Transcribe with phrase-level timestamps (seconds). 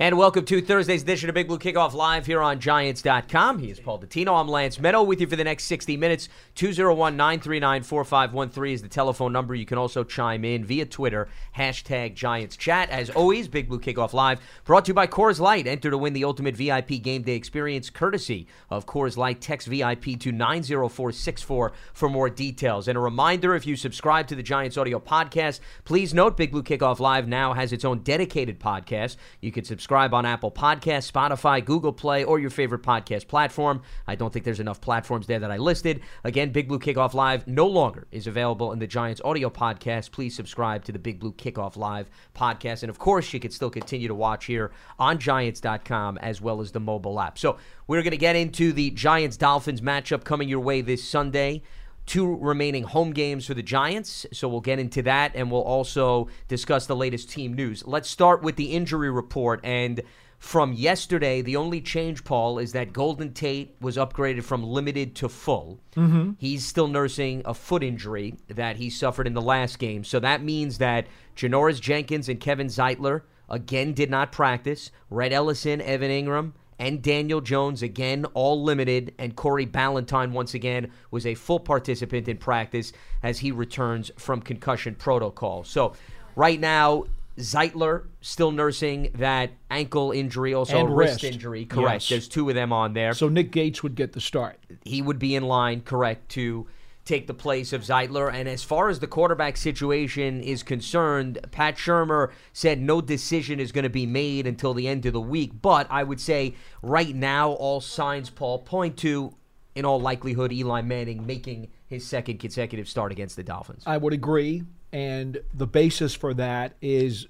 [0.00, 3.58] And welcome to Thursday's edition of Big Blue Kickoff Live here on Giants.com.
[3.58, 4.40] He is Paul Dottino.
[4.40, 6.30] I'm Lance Meadow with you for the next 60 minutes.
[6.54, 9.54] 201 939 4513 is the telephone number.
[9.54, 12.88] You can also chime in via Twitter, hashtag Giants Chat.
[12.88, 15.66] As always, Big Blue Kickoff Live brought to you by Coors Light.
[15.66, 19.42] Enter to win the ultimate VIP game day experience courtesy of Coors Light.
[19.42, 22.88] Text VIP to 90464 for more details.
[22.88, 26.62] And a reminder if you subscribe to the Giants audio podcast, please note Big Blue
[26.62, 29.16] Kickoff Live now has its own dedicated podcast.
[29.42, 33.82] You can subscribe subscribe on Apple Podcasts, Spotify, Google Play, or your favorite podcast platform.
[34.06, 36.00] I don't think there's enough platforms there that I listed.
[36.22, 40.12] Again, Big Blue Kickoff Live no longer is available in the Giants audio podcast.
[40.12, 42.84] Please subscribe to the Big Blue Kickoff Live podcast.
[42.84, 46.70] And of course, you can still continue to watch here on Giants.com as well as
[46.70, 47.36] the mobile app.
[47.36, 51.62] So we're going to get into the Giants Dolphins matchup coming your way this Sunday
[52.10, 54.26] two remaining home games for the Giants.
[54.32, 57.86] So we'll get into that and we'll also discuss the latest team news.
[57.86, 59.60] Let's start with the injury report.
[59.62, 60.02] And
[60.40, 65.28] from yesterday, the only change, Paul, is that Golden Tate was upgraded from limited to
[65.28, 65.78] full.
[65.94, 66.32] Mm-hmm.
[66.38, 70.02] He's still nursing a foot injury that he suffered in the last game.
[70.02, 74.90] So that means that Janoris Jenkins and Kevin Zeitler again did not practice.
[75.10, 79.14] Rhett Ellison, Evan Engram, and Daniel Jones, again, all limited.
[79.18, 82.92] And Corey Ballentine, once again, was a full participant in practice
[83.22, 85.62] as he returns from concussion protocol.
[85.62, 85.92] So,
[86.34, 87.04] right now,
[87.38, 91.34] Zeitler still nursing that ankle injury, also And a wrist, wrist.
[91.34, 91.64] injury.
[91.66, 92.02] Correct.
[92.02, 92.08] Yes.
[92.08, 93.12] There's two of them on there.
[93.14, 94.58] So Nick Gates would get the start.
[94.84, 96.66] he would be in line, correct, to
[97.10, 98.32] take the place of Zeitler.
[98.32, 103.72] And as far as the quarterback situation is concerned, Pat Shurmur said no decision is
[103.72, 105.60] going to be made until the end of the week.
[105.60, 109.34] But I would say right now, all signs, Paul, point to,
[109.74, 113.82] in all likelihood, Eli Manning making his second consecutive start against the Dolphins.
[113.86, 114.62] I would agree.
[114.92, 117.26] And the basis for that is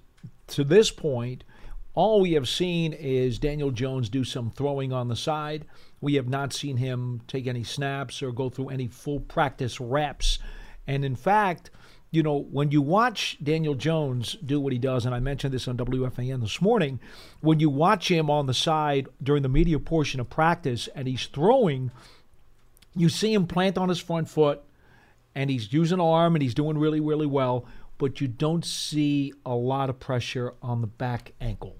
[0.48, 1.44] to this point,
[1.94, 5.64] all we have seen is Daniel Jones do some throwing on the side.
[6.00, 10.38] We have not seen him take any snaps or go through any full practice reps.
[10.86, 11.70] And in fact,
[12.10, 15.68] you know, when you watch Daniel Jones do what he does, and I mentioned this
[15.68, 16.98] on WFAN this morning,
[17.40, 21.26] when you watch him on the side during the media portion of practice and he's
[21.26, 21.92] throwing,
[22.96, 24.62] you see him plant on his front foot
[25.34, 27.64] and he's using arm and he's doing really, really well,
[27.98, 31.79] but you don't see a lot of pressure on the back ankle.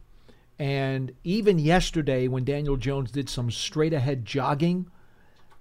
[0.60, 4.90] And even yesterday, when Daniel Jones did some straight ahead jogging,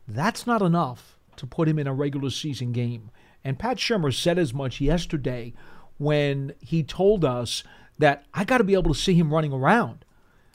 [0.06, 3.10] that's not enough to put him in a regular season game.
[3.42, 5.54] And Pat Shurmur said as much yesterday
[5.98, 7.64] when he told us
[7.98, 10.04] that I got to be able to see him running around.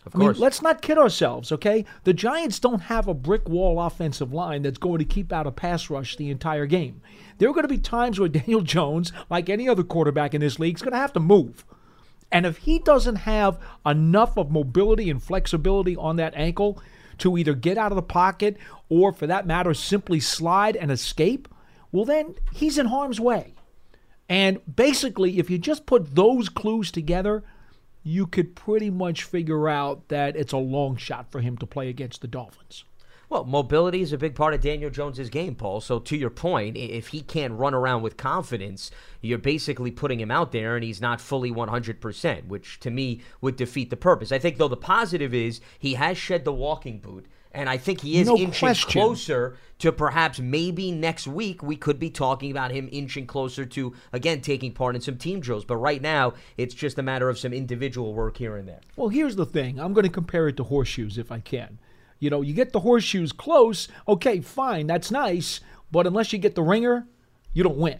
[0.04, 0.38] Of I mean, course.
[0.38, 1.86] let's not kid ourselves, okay?
[2.02, 5.52] The Giants don't have a brick wall offensive line that's going to keep out a
[5.52, 7.00] pass rush the entire game.
[7.38, 10.58] There are going to be times where Daniel Jones, like any other quarterback in this
[10.58, 11.64] league, is going to have to move.
[12.34, 16.82] And if he doesn't have enough of mobility and flexibility on that ankle
[17.18, 18.56] to either get out of the pocket
[18.88, 21.46] or, for that matter, simply slide and escape,
[21.92, 23.54] well, then he's in harm's way.
[24.28, 27.44] And basically, if you just put those clues together,
[28.02, 31.88] you could pretty much figure out that it's a long shot for him to play
[31.88, 32.82] against the Dolphins.
[33.34, 35.80] Well, mobility is a big part of Daniel Jones's game, Paul.
[35.80, 40.30] So to your point, if he can't run around with confidence, you're basically putting him
[40.30, 44.30] out there and he's not fully 100%, which to me would defeat the purpose.
[44.30, 48.02] I think though the positive is he has shed the walking boot and I think
[48.02, 49.00] he is No inching question.
[49.00, 53.94] closer to perhaps maybe next week we could be talking about him inching closer to
[54.12, 55.64] again taking part in some team drills.
[55.64, 58.80] But right now, it's just a matter of some individual work here and there.
[58.94, 61.78] Well, here's the thing I'm going to compare it to horseshoes if I can.
[62.24, 65.60] You know, you get the horseshoes close, okay, fine, that's nice,
[65.92, 67.06] but unless you get the ringer,
[67.52, 67.98] you don't win.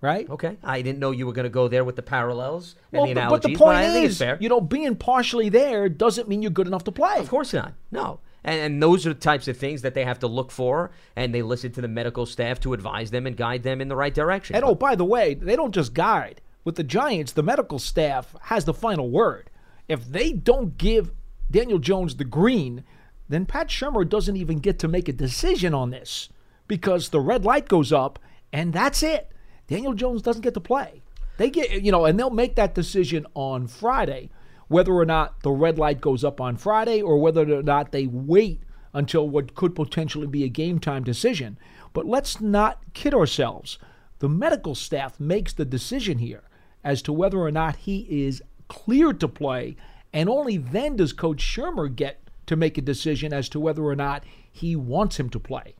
[0.00, 0.28] Right?
[0.28, 3.06] Okay, I didn't know you were going to go there with the parallels and Well,
[3.06, 3.42] the but, analogies.
[3.42, 4.36] but the point I is, fair.
[4.40, 7.18] you know, being partially there doesn't mean you're good enough to play.
[7.20, 7.74] Of course not.
[7.92, 8.18] No.
[8.42, 11.32] And, and those are the types of things that they have to look for, and
[11.32, 14.12] they listen to the medical staff to advise them and guide them in the right
[14.12, 14.56] direction.
[14.56, 16.40] And oh, by the way, they don't just guide.
[16.64, 19.48] With the Giants, the medical staff has the final word.
[19.88, 21.12] If they don't give
[21.50, 22.82] Daniel Jones the green,
[23.28, 26.28] then Pat Shurmur doesn't even get to make a decision on this
[26.68, 28.18] because the red light goes up
[28.52, 29.30] and that's it.
[29.66, 31.02] Daniel Jones doesn't get to play.
[31.36, 34.30] They get, you know, and they'll make that decision on Friday,
[34.68, 38.06] whether or not the red light goes up on Friday or whether or not they
[38.06, 38.62] wait
[38.92, 41.58] until what could potentially be a game time decision.
[41.92, 43.78] But let's not kid ourselves.
[44.20, 46.44] The medical staff makes the decision here
[46.84, 49.76] as to whether or not he is cleared to play,
[50.12, 53.96] and only then does Coach Shurmur get to make a decision as to whether or
[53.96, 55.74] not he wants him to play.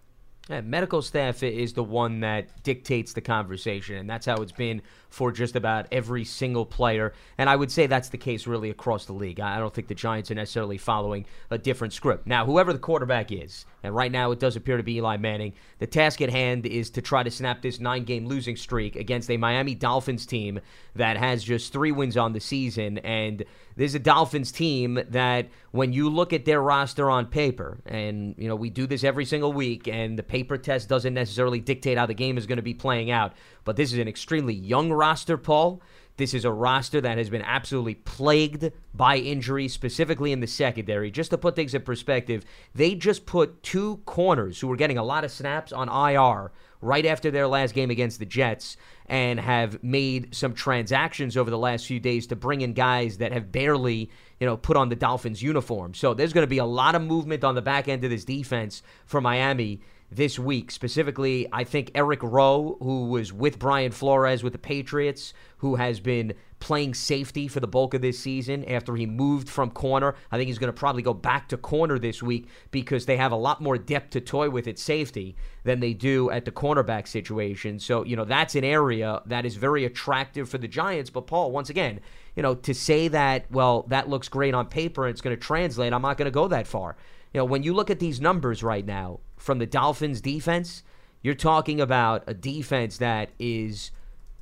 [0.49, 4.83] Yeah, medical staff is the one that dictates the conversation, and that's how it's been
[5.15, 7.13] for just about every single player.
[7.39, 9.39] And I would say that's the case really across the league.
[9.39, 12.27] I don't think the Giants are necessarily following a different script.
[12.27, 15.53] Now, whoever the quarterback is, and right now it does appear to be Eli Manning,
[15.79, 19.31] the task at hand is to try to snap this nine game losing streak against
[19.31, 20.61] a Miami Dolphins team
[20.97, 22.99] that has just three wins on the season.
[22.99, 23.45] And
[23.77, 28.49] there's a Dolphins team that, when you look at their roster on paper, and you
[28.49, 32.07] know we do this every single week, and the paper test doesn't necessarily dictate how
[32.07, 33.33] the game is going to be playing out,
[33.65, 35.04] but this is an extremely young roster,
[35.43, 35.83] Paul.
[36.17, 41.11] This is a roster that has been absolutely plagued by injuries, specifically in the secondary.
[41.11, 45.03] Just to put things in perspective, they just put two corners who were getting a
[45.03, 49.83] lot of snaps on IR right after their last game against the Jets and have
[49.83, 54.09] made some transactions over the last few days to bring in guys that have barely,
[54.39, 55.95] you know, put on the Dolphins uniform.
[55.95, 58.25] So there's going to be a lot of movement on the back end of this
[58.25, 59.81] defense for Miami
[60.15, 60.71] this week.
[60.71, 66.01] Specifically, I think Eric Rowe, who was with Brian Flores with the Patriots, who has
[66.01, 70.15] been playing safety for the bulk of this season after he moved from corner.
[70.33, 73.33] I think he's going to probably go back to corner this week because they have
[73.33, 77.07] a lot more depth to toy with at safety than they do at the cornerback
[77.07, 77.79] situation.
[77.79, 81.11] So, you know, that's an area that is very attractive for the Giants.
[81.11, 82.01] But, Paul, once again,
[82.35, 85.43] you know, to say that, well, that looks great on paper and it's going to
[85.43, 86.97] translate, I'm not going to go that far.
[87.35, 90.85] You know, when you look at these numbers right now from the Dolphins defense,
[91.21, 93.91] you're talking about a defense that is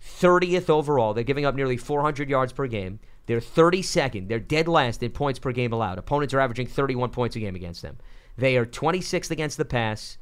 [0.05, 1.15] 30th overall.
[1.15, 3.01] They're giving up nearly 400 yards per game.
[3.27, 4.29] They're 32nd.
[4.29, 5.99] They're dead last in points per game allowed.
[5.99, 7.97] Opponents are averaging 31 points a game against them.
[8.37, 10.19] They are 26th against the pass,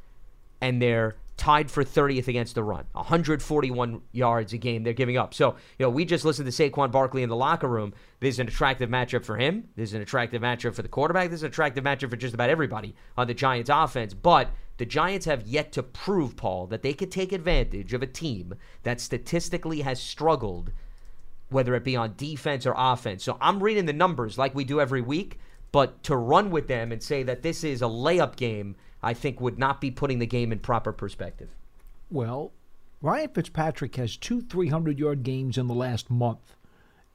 [0.60, 2.84] and they're tied for 30th against the run.
[2.92, 5.32] 141 yards a game they're giving up.
[5.32, 7.94] So, you know, we just listened to Saquon Barkley in the locker room.
[8.20, 9.66] This is an attractive matchup for him.
[9.74, 11.30] This is an attractive matchup for the quarterback.
[11.30, 14.12] This is an attractive matchup for just about everybody on the Giants offense.
[14.12, 18.06] But the Giants have yet to prove, Paul, that they could take advantage of a
[18.06, 18.52] team
[18.82, 20.72] that statistically has struggled,
[21.48, 23.24] whether it be on defense or offense.
[23.24, 25.38] So I'm reading the numbers like we do every week,
[25.72, 29.40] but to run with them and say that this is a layup game, I think
[29.40, 31.48] would not be putting the game in proper perspective.
[32.10, 32.52] Well,
[33.02, 36.54] Ryan Fitzpatrick has two 300 yard games in the last month.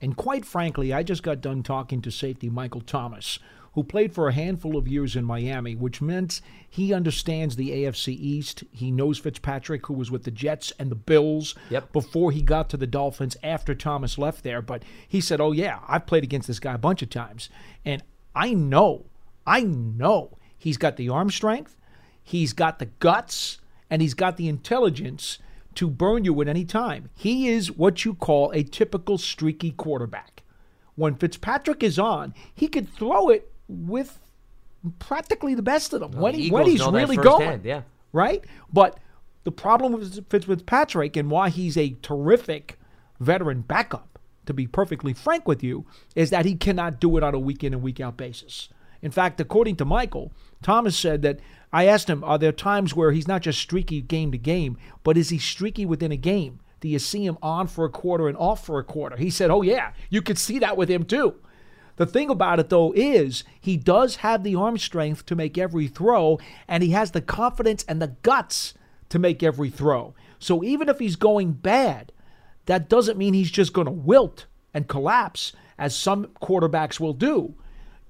[0.02, 3.40] And quite frankly, I just got done talking to safety Michael Thomas,
[3.74, 8.10] who played for a handful of years in Miami, which meant he understands the AFC
[8.10, 8.64] East.
[8.72, 11.92] He knows Fitzpatrick, who was with the Jets and the Bills Yep.
[11.94, 14.62] before he got to the Dolphins after Thomas left there.
[14.62, 17.50] But he said, Oh, yeah, I've played against this guy a bunch of times.
[17.86, 18.02] And
[18.36, 19.06] I know,
[19.46, 21.78] I know he's got the arm strength,
[22.24, 25.38] he's got the guts, and he's got the intelligence
[25.76, 27.12] to burn you at any time.
[27.14, 30.42] He is what you call a typical streaky quarterback.
[30.96, 34.20] When Fitzpatrick is on, he could throw it with
[34.98, 37.42] practically the best of them when, the he, when he's really going.
[37.42, 37.82] firsthand, yeah.
[38.12, 38.44] Right?
[38.74, 39.00] But
[39.44, 42.80] the problem with Fitzpatrick and why he's a terrific
[43.20, 45.86] veteran backup, to be perfectly frank with you,
[46.16, 48.70] is that he cannot do it on a week in and week out basis.
[49.06, 51.40] In fact, according to Michael, Thomas said that
[51.72, 55.16] I asked him, are there times where he's not just streaky game to game, but
[55.16, 56.60] is he streaky within a game?
[56.80, 59.16] Do you see him on for a quarter and off for a quarter?
[59.16, 61.36] He said, Oh, yeah, you could see that with him too.
[61.98, 65.88] The thing about it, though, is he does have the arm strength to make every
[65.88, 68.74] throw, and he has the confidence and the guts
[69.10, 70.16] to make every throw.
[70.40, 72.12] So even if he's going bad,
[72.66, 77.54] that doesn't mean he's just going to wilt and collapse, as some quarterbacks will do.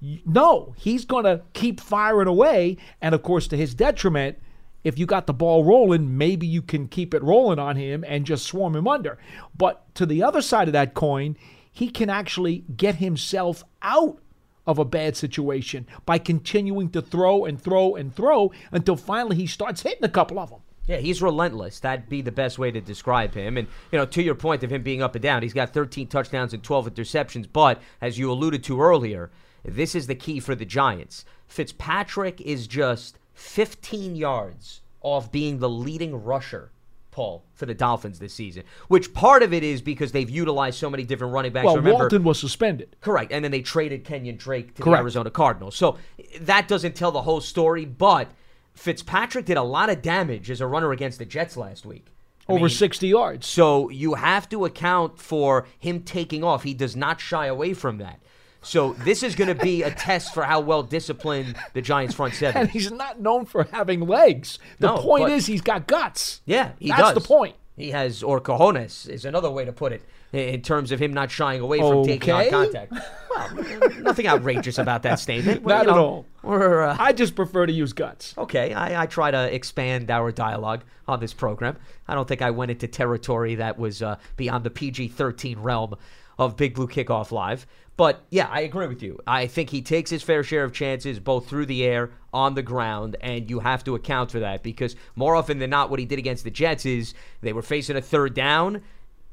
[0.00, 2.76] No, he's going to keep firing away.
[3.00, 4.38] And of course, to his detriment,
[4.84, 8.24] if you got the ball rolling, maybe you can keep it rolling on him and
[8.24, 9.18] just swarm him under.
[9.56, 11.36] But to the other side of that coin,
[11.72, 14.18] he can actually get himself out
[14.66, 19.46] of a bad situation by continuing to throw and throw and throw until finally he
[19.46, 20.60] starts hitting a couple of them.
[20.86, 21.80] Yeah, he's relentless.
[21.80, 23.56] That'd be the best way to describe him.
[23.56, 26.06] And, you know, to your point of him being up and down, he's got 13
[26.06, 27.48] touchdowns and 12 interceptions.
[27.52, 29.30] But, as you alluded to earlier,
[29.66, 31.24] this is the key for the Giants.
[31.46, 36.70] Fitzpatrick is just 15 yards off being the leading rusher,
[37.10, 38.64] Paul, for the Dolphins this season.
[38.88, 41.66] Which part of it is because they've utilized so many different running backs.
[41.66, 42.96] Well, Remember, Walton was suspended.
[43.00, 43.32] Correct.
[43.32, 44.98] And then they traded Kenyon Drake to Correct.
[44.98, 45.76] the Arizona Cardinals.
[45.76, 45.98] So
[46.40, 48.28] that doesn't tell the whole story, but
[48.74, 52.06] Fitzpatrick did a lot of damage as a runner against the Jets last week.
[52.48, 53.46] I Over mean, 60 yards.
[53.46, 56.62] So you have to account for him taking off.
[56.62, 58.20] He does not shy away from that.
[58.66, 62.34] So this is going to be a test for how well disciplined the Giants front
[62.34, 62.62] seven.
[62.62, 64.58] And he's not known for having legs.
[64.80, 66.40] The No, point is he's got guts.
[66.46, 67.14] Yeah, he That's does.
[67.14, 67.54] the point.
[67.76, 70.02] He has, or cojones is another way to put it.
[70.32, 72.92] in- terms of him not shying away from taking on contact.
[73.30, 75.62] Well, nothing outrageous about that statement.
[75.62, 76.26] Well, Not you at all.
[76.42, 78.34] We're, uh, I just prefer to use guts.
[78.36, 81.76] Okay, I, I try to expand our dialogue on this program.
[82.08, 85.94] I don't think I went into territory that was uh, beyond the PG 13 realm
[86.38, 87.66] of Big Blue Kickoff Live.
[87.96, 89.18] But yeah, I agree with you.
[89.26, 92.62] I think he takes his fair share of chances both through the air, on the
[92.62, 96.04] ground, and you have to account for that because more often than not, what he
[96.04, 98.82] did against the Jets is they were facing a third down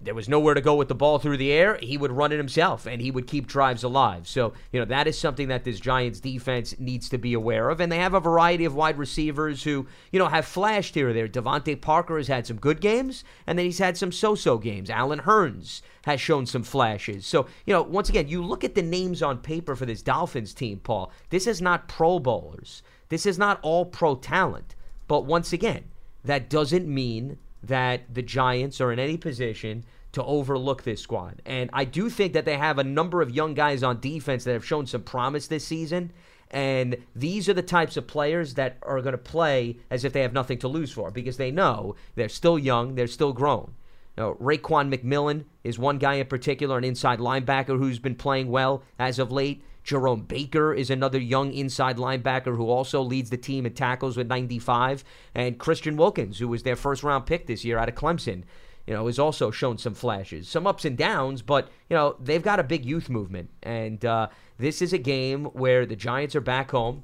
[0.03, 2.37] there was nowhere to go with the ball through the air, he would run it
[2.37, 4.27] himself and he would keep drives alive.
[4.27, 7.79] So, you know, that is something that this Giants defense needs to be aware of.
[7.79, 11.13] And they have a variety of wide receivers who, you know, have flashed here or
[11.13, 11.27] there.
[11.27, 14.89] DeVante Parker has had some good games, and then he's had some so so games.
[14.89, 17.25] Allen Hurns has shown some flashes.
[17.25, 20.53] So, you know, once again, you look at the names on paper for this Dolphins
[20.53, 21.11] team, Paul.
[21.29, 24.75] This is not Pro Bowlers, this is not all pro talent.
[25.07, 25.85] But once again,
[26.23, 31.41] that doesn't mean that the Giants are in any position to overlook this squad.
[31.45, 34.53] And I do think that they have a number of young guys on defense that
[34.53, 36.11] have shown some promise this season.
[36.51, 40.21] And these are the types of players that are going to play as if they
[40.21, 43.73] have nothing to lose for because they know they're still young, they're still grown.
[44.15, 48.83] Now, Raekwon McMillan is one guy in particular, an inside linebacker who's been playing well
[48.99, 49.63] as of late.
[49.83, 54.27] Jerome Baker is another young inside linebacker who also leads the team in tackles with
[54.27, 55.03] 95.
[55.35, 58.43] And Christian Wilkins, who was their first round pick this year out of Clemson,
[58.87, 62.43] you know, has also shown some flashes, some ups and downs, but, you know, they've
[62.43, 63.49] got a big youth movement.
[63.61, 67.03] And uh, this is a game where the Giants are back home.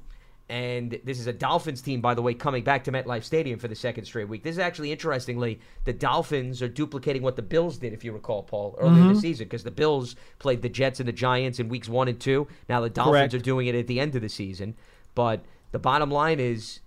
[0.50, 3.68] And this is a Dolphins team, by the way, coming back to MetLife Stadium for
[3.68, 4.42] the second straight week.
[4.42, 8.42] This is actually, interestingly, the Dolphins are duplicating what the Bills did, if you recall,
[8.42, 9.20] Paul, earlier in the mm-hmm.
[9.20, 12.48] season, because the Bills played the Jets and the Giants in weeks one and two.
[12.68, 13.34] Now the Dolphins Correct.
[13.34, 14.74] are doing it at the end of the season.
[15.14, 16.80] But the bottom line is,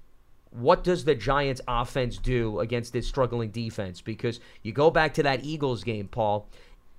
[0.51, 4.01] what does the Giants offense do against this struggling defense?
[4.01, 6.49] Because you go back to that Eagles game, Paul,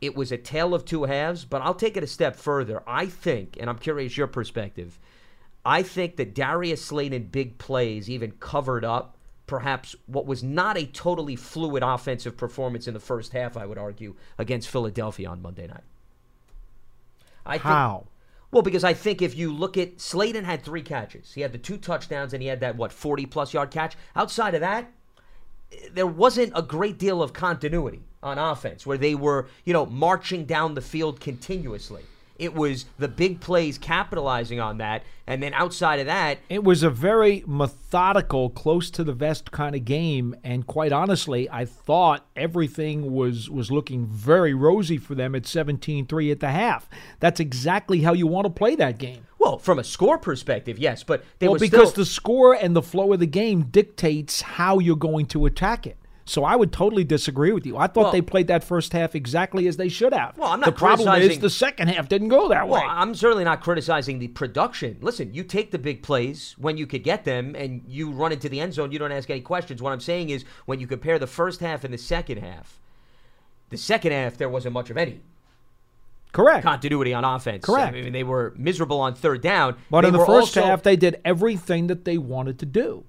[0.01, 2.83] it was a tale of two halves, but I'll take it a step further.
[2.87, 4.99] I think, and I'm curious your perspective,
[5.65, 9.17] I think that Darius Slayton big plays even covered up
[9.47, 13.79] perhaps what was not a totally fluid offensive performance in the first half, I would
[13.79, 15.85] argue, against Philadelphia on Monday night.
[17.45, 18.07] I think, How?
[18.51, 21.35] well, because I think if you look at Slayton had three catches.
[21.35, 23.97] He had the two touchdowns and he had that what 40 plus yard catch.
[24.17, 24.91] Outside of that,
[25.93, 30.47] there wasn't a great deal of continuity on offense where they were, you know, marching
[30.47, 32.03] down the field continuously.
[32.37, 36.83] It was the big plays capitalizing on that, and then outside of that, It was
[36.83, 42.27] a very methodical, close to the vest kind of game, and quite honestly, I thought
[42.35, 46.89] everything was was looking very rosy for them at 17-3 at the half.
[47.21, 49.27] That's exactly how you want to play that game.
[49.39, 52.83] well, from a score perspective, yes, but they well, because still, the score and the
[52.83, 55.99] flow of the game dictates how you're going to attack it.
[56.27, 57.77] So I would totally disagree with you.
[57.77, 60.37] I thought Well- they played that first half exactly as they should have.
[60.39, 62.87] Well, I'm not the problem is the second half didn't go that Well, way.
[62.89, 64.97] I'm certainly not criticizing the production.
[65.03, 68.49] Listen, you take the big plays when you could get them and you run into
[68.49, 69.83] the end zone, you don't ask any questions.
[69.83, 72.79] What I'm saying is when you compare the first half and the second half,
[73.69, 75.21] the second half there wasn't much of any
[76.33, 76.65] Correct.
[76.65, 77.65] continuity on offense.
[77.67, 77.89] Correct.
[77.95, 79.77] I mean, they were miserable on third down.
[79.91, 83.05] But They in the first also- half, they did everything that they wanted to do.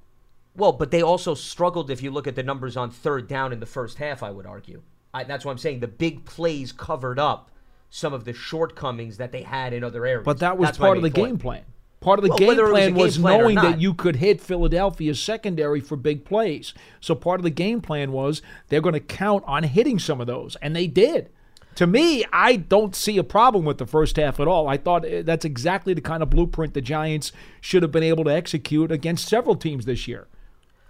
[0.55, 3.59] Well, but they also struggled if you look at the numbers on third down in
[3.59, 4.81] the first half, I would argue.
[5.13, 5.79] I, that's what I'm saying.
[5.79, 7.51] The big plays covered up
[7.89, 10.25] some of the shortcomings that they had in other areas.
[10.25, 11.27] But that was That's part of the point.
[11.29, 11.63] game plan.
[12.01, 14.17] Part of the Well, game whether was plan game was, plan knowing that you could
[14.17, 16.73] hit Philadelphia's secondary for big plays.
[16.99, 20.27] So part of the game plan was they're going to count on hitting some of
[20.27, 21.29] those, and they did.
[21.75, 24.67] To me, I don't see a problem with the first half at all.
[24.67, 28.23] I thought eh, that's exactly the kind of blueprint the Giants should have been able
[28.25, 30.27] to execute against several teams this year.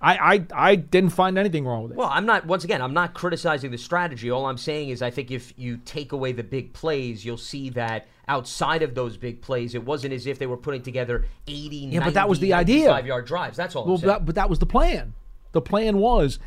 [0.06, 1.98] I, I, I didn't find anything wrong with it.
[1.98, 2.46] Well, I'm not.
[2.46, 4.30] Once again, I'm not criticizing the strategy.
[4.30, 7.72] All I'm saying is, I think if you take away the big plays, you'll see
[7.72, 11.76] that outside of those big plays, it wasn't as if they were putting together 80,
[11.78, 12.88] Yeah, but that was the idea.
[12.88, 13.58] Five yard drives.
[13.58, 13.86] That's all.
[13.86, 14.08] Well, I'm saying.
[14.10, 15.16] that, but that was the plan.
[15.54, 16.38] The plan was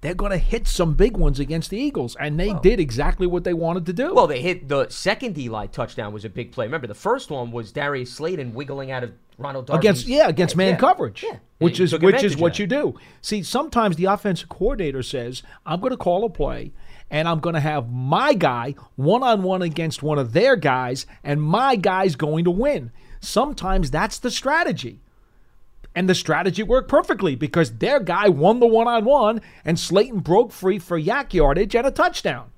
[0.00, 3.44] they're going to hit some big ones against the Eagles, and they did exactly what
[3.44, 4.14] they wanted to do.
[4.14, 6.66] Well, they hit the second Eli touchdown was a big play.
[6.66, 10.56] Remember, the first one was Darius Slayton wiggling out of Ronald Darby's against yeah against
[10.56, 11.38] man yeah, coverage, yeah.
[11.58, 12.94] which is which is what you do.
[13.22, 16.72] See, sometimes the offensive coordinator says, "I'm going to call a play."
[17.10, 21.06] And I'm going to have my guy one on one against one of their guys,
[21.24, 22.92] and my guy's going to win.
[23.18, 25.00] Sometimes that's the strategy.
[25.98, 30.20] And the strategy worked perfectly because their guy won the one on one, and Slayton
[30.20, 32.52] broke free for YAC yardage and a touchdown.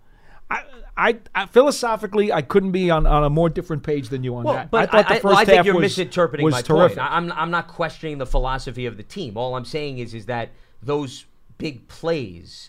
[0.50, 0.62] I,
[0.94, 4.44] I, I philosophically, I couldn't be on, on a more different page than you on
[4.44, 4.70] Well, that.
[4.70, 6.60] but I thought the I, first well, I think half you're was, misinterpreting was my
[6.60, 6.98] terrific.
[6.98, 7.10] point.
[7.10, 9.38] I, I'm I'm not questioning the philosophy of the team.
[9.38, 10.50] All I'm saying is is that
[10.82, 11.24] those
[11.56, 12.68] big plays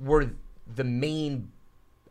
[0.00, 0.30] were
[0.72, 1.50] the main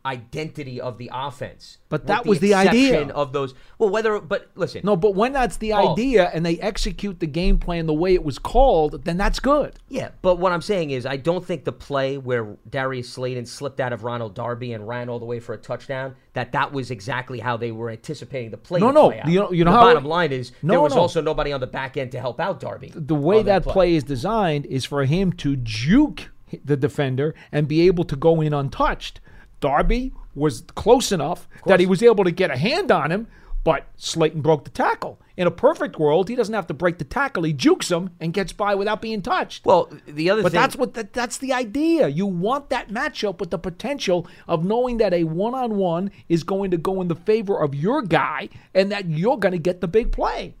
[0.06, 1.78] identity of the offense.
[1.88, 3.06] But that was the idea.
[3.08, 3.54] of those.
[3.78, 5.92] Well, whether but listen, No, but when that's the Paul.
[5.92, 9.74] idea and they execute the game plan the way it was called, then that's good.
[9.88, 13.80] Yeah, but what I'm saying is, I don't think the play where Darius Slayton slipped
[13.80, 16.90] out of Ronald Darby and ran all the way for a touchdown that that was
[16.90, 18.80] exactly how they were anticipating the play.
[18.80, 20.80] No, no, play you know- you know the how bottom it- line is No, there
[20.80, 21.00] was no.
[21.00, 22.92] also nobody on the back end to help out Darby.
[22.94, 26.30] The way on that play is designed is for him to juke
[26.64, 29.20] the defender and be able to go in untouched.
[29.60, 33.26] Darby was close enough that he was able to get a hand on him,
[33.64, 35.20] but Slayton broke the tackle.
[35.36, 37.42] In a perfect world, he doesn't have to break the tackle.
[37.42, 39.64] He jukes him and gets by without being touched.
[39.66, 42.08] Well, the other But thing, that's what that, that's the idea.
[42.08, 46.76] You want that matchup with the potential of knowing that a one-on-one is going to
[46.76, 50.12] go in the favor of your guy and that you're going to get the big
[50.12, 50.54] play.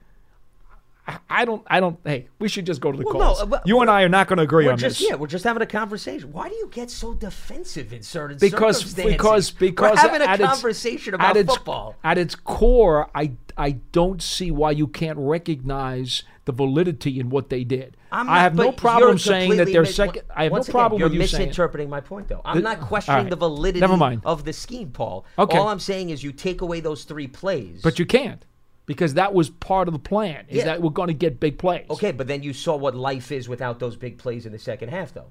[1.28, 1.62] I- don't.
[1.68, 1.98] I don't.
[2.04, 3.40] Hey, we should just go to the Well, calls.
[3.42, 5.08] uh, but- you and I are not going to agree we're on just this.
[5.08, 6.32] yeah, we're just having a conversation.
[6.32, 9.12] Why do you get so defensive in certain because circumstances?
[9.16, 11.94] because because we're having a at its- conversation at about its, football.
[12.04, 17.50] At its core, I I don't see why you can't recognize the validity in what
[17.50, 17.96] they did.
[18.10, 20.22] I'm I have no problem saying that they're mis- second.
[20.34, 21.48] I have no again, problem with you saying.
[21.48, 22.40] misinterpreting my point, though.
[22.44, 23.30] I'm The- not questioning right.
[23.30, 24.22] the validity Never mind.
[24.24, 25.24] of the scheme, Paul.
[25.38, 25.58] Okay.
[25.58, 27.80] All I'm saying is you take away those three plays.
[27.82, 28.44] But you can't
[28.88, 30.46] because that was part of the plan.
[30.48, 30.64] Is Yeah.
[30.64, 31.84] that we're going to get big plays?
[31.90, 34.88] okay, but then you saw what life is without those big plays in the second
[34.88, 35.30] half, though.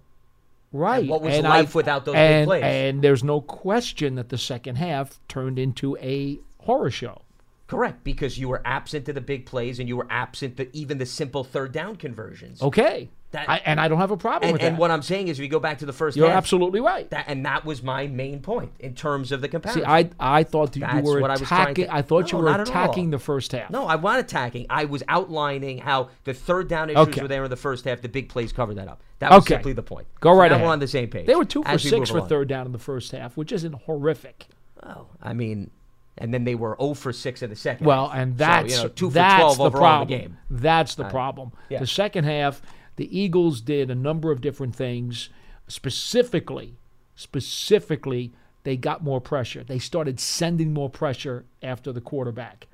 [0.71, 0.99] right.
[1.01, 2.63] And what was and life without those big plays?
[2.63, 7.21] And there's no question that the second half turned into a horror show.
[7.65, 10.99] Correct, because you were absent to the big plays and you were absent to even
[10.99, 12.61] the simple third down conversions.
[12.61, 13.09] Okay.
[13.31, 14.67] That- I, and I don't have a problem and, with that.
[14.67, 16.79] and what I'm saying is, if you go back to the 1st You're half, absolutely
[16.79, 17.09] right.
[17.09, 19.81] that, and that was my main point in terms of the comparison.
[19.81, 21.85] See, I I thought that you were what I attacking.
[21.87, 22.83] to- I thought you were not at all.
[22.83, 23.69] attacking the first half.
[23.69, 24.67] No, I wasn't attacking.
[24.69, 27.21] I was outlining how the third down issues Okay.
[27.21, 28.01] were there in the first half.
[28.01, 29.01] The big plays covered that up.
[29.19, 29.55] That was Okay.
[29.55, 30.07] simply the point.
[30.21, 30.65] Go right now ahead.
[30.67, 31.25] We're on the same page.
[31.27, 32.29] They were two for six for along.
[32.29, 34.47] third down in the first half, which isn't horrific.
[34.83, 35.71] Oh, I mean,
[36.19, 37.85] and then they were 0 for 6 in the second.
[37.85, 40.01] Well, and So, that's you know, 2 for that's 12 the overall problem.
[40.11, 40.37] in the game.
[40.49, 41.51] That's the uh, problem.
[41.69, 41.79] yeah.
[41.79, 42.61] The second half,
[42.97, 45.29] the Eagles did a number of different things.
[45.67, 46.75] Specifically,
[47.15, 49.63] specifically, they got more pressure.
[49.63, 52.67] They started sending more pressure after the quarterback,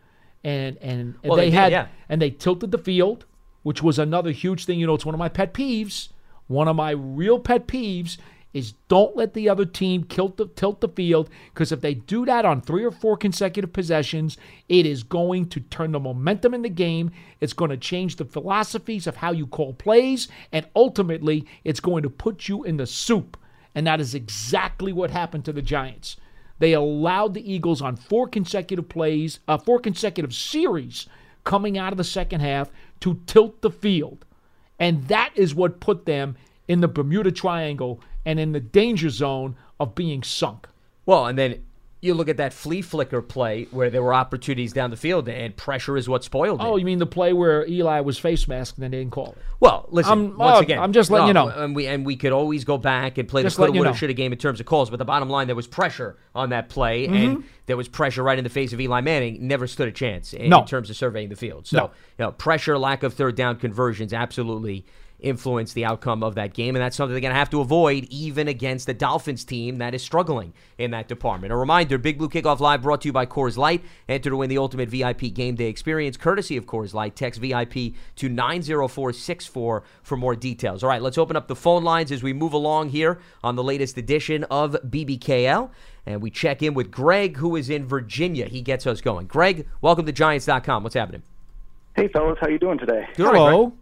[0.44, 1.88] and and, and Well, they, they did, had yeah.
[2.10, 3.26] and they tilted the field,
[3.62, 4.80] which was another huge thing.
[4.80, 6.10] You know, it's one of my pet peeves.
[6.48, 8.18] One of my real pet peeves
[8.54, 12.26] is don't let the other team tilt the, tilt the field because if they do
[12.26, 14.38] that on three or four consecutive possessions,
[14.70, 17.12] it is going to turn the momentum in the game.
[17.42, 22.04] It's going to change the philosophies of how you call plays, and ultimately, it's going
[22.04, 23.38] to put you in the soup.
[23.76, 26.18] And that is exactly what happened to the Giants.
[26.60, 31.08] They allowed the Eagles on four consecutive plays, uh, four consecutive series
[31.44, 34.26] coming out of the second half to tilt the field.
[34.80, 36.38] And that is what put them
[36.68, 40.68] in the Bermuda Triangle and in the danger zone of being sunk.
[41.06, 41.64] Well, and then
[42.00, 45.56] you look at that flea flicker play where there were opportunities down the field, and
[45.56, 46.64] pressure is what spoiled it.
[46.66, 49.38] Oh, you mean the play where Eli was face masked and they didn't call it?
[49.62, 50.10] Well, listen.
[50.12, 51.48] I'm- once oh, again, I'm just letting you know.
[51.48, 54.14] and we and we could always go back and play Just the coulda, woulda, shoulda
[54.14, 54.90] game in terms of calls.
[54.90, 57.16] But the bottom line, there was pressure on that play, Mm-hmm.
[57.16, 59.48] and there was pressure right in the face of Eli Manning.
[59.48, 60.60] Never stood a chance in, No.
[60.60, 61.68] in terms of surveying the field.
[61.68, 61.84] So, No.
[61.86, 64.86] you know, pressure, lack of third down conversions, absolutely
[65.24, 68.06] influenced the outcome of that game, and that's something they're going to have to avoid,
[68.10, 71.52] even against the Dolphins team that is struggling in that department.
[71.54, 73.84] A reminder: Big Blue Kickoff Live brought to you by Coors Light.
[74.08, 77.16] Enter to win the ultimate VIP game day experience, courtesy of Coors Light.
[77.16, 80.84] Text VIP to 90464 for more details.
[80.84, 83.64] All right, let's open up the phone lines as we move along here on the
[83.64, 85.70] latest edition of BBKL.
[86.06, 88.48] And we check in with Greg, who is in Virginia.
[88.48, 89.28] He gets us going.
[89.28, 90.84] Greg, welcome to Giants.com.
[90.84, 91.24] What's happening?
[91.96, 93.08] Hey, fellas, how you doing today?
[93.16, 93.74] Good, all right, Hello.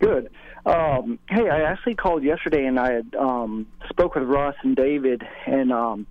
[0.00, 0.30] Good.
[0.64, 5.22] Um, hey, I actually called yesterday and I had um, spoke with Russ and David,
[5.46, 6.06] and um,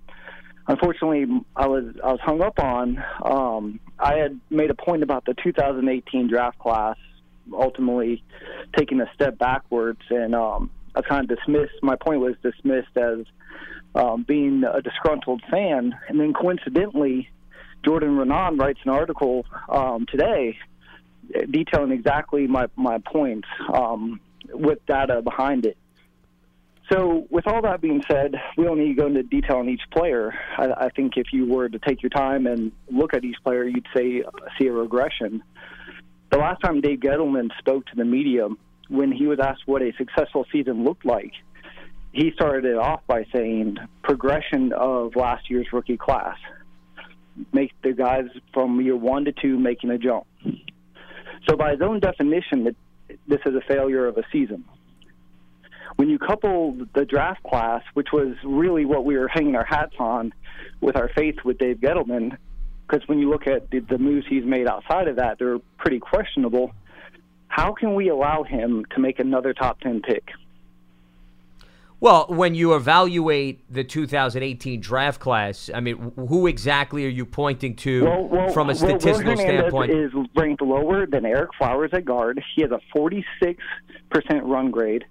[0.68, 1.26] unfortunately,
[1.56, 3.02] I was I was hung up on.
[3.24, 6.96] Um, I had made a point about the 2018 draft class,
[7.52, 8.22] ultimately
[8.76, 11.74] taking a step backwards, and um, I kind of dismissed.
[11.82, 13.26] My point was dismissed as
[13.96, 17.28] um, being a disgruntled fan, and then coincidentally,
[17.84, 20.56] Jordan Raanan writes an article um, today
[21.50, 24.20] detailing exactly my my points um,
[24.52, 25.76] with data behind it.
[26.92, 29.82] So, with all that being said, we don't need to go into detail on each
[29.92, 30.34] player.
[30.58, 33.64] I, I think if you were to take your time and look at each player,
[33.64, 34.24] you'd say
[34.58, 35.42] see a regression.
[36.32, 38.48] The last time Dave Gettleman spoke to the media,
[38.88, 41.32] when he was asked what a successful season looked like,
[42.12, 46.36] he started it off by saying progression of last year's rookie class,
[47.52, 50.26] make the guys from year one to two making a jump.
[51.48, 52.76] So, by his own definition, that
[53.26, 54.64] this is a failure of a season.
[55.96, 59.94] when you couple the draft class, which was really what we were hanging our hats
[59.98, 60.32] on
[60.80, 62.36] with our faith with Dave Gettleman,
[62.86, 65.98] because when you look at the, the moves he's made outside of that, they're pretty
[65.98, 66.72] questionable.
[67.48, 70.30] How can we allow him to make another top 10 pick?
[72.00, 77.76] Well, when you evaluate the 2018 draft class, I mean, who exactly are you pointing
[77.76, 79.92] to well, well, from a statistical well, standpoint?
[79.92, 82.42] is ranked lower than Ereck Flowers at guard.
[82.56, 83.54] He has a 46%
[84.44, 85.04] run grade.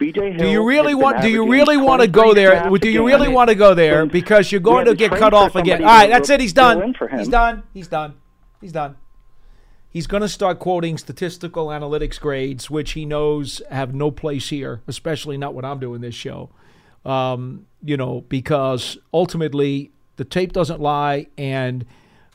[0.00, 1.22] BJ Hill do you really want?
[1.22, 2.68] Do you really want to go there?
[2.70, 4.04] Do you really want to go there?
[4.04, 5.82] Because you're going to get cut off again.
[5.82, 6.40] All right, that's it.
[6.40, 6.94] He's done.
[7.16, 7.62] He's done.
[7.72, 8.14] He's done.
[8.60, 8.96] He's done.
[8.96, 9.05] He's
[10.06, 15.38] going to start quoting statistical analytics grades, which he knows have no place here, especially
[15.38, 16.50] not when I'm doing this show.
[17.04, 21.86] Um, you know, because ultimately the tape doesn't lie, and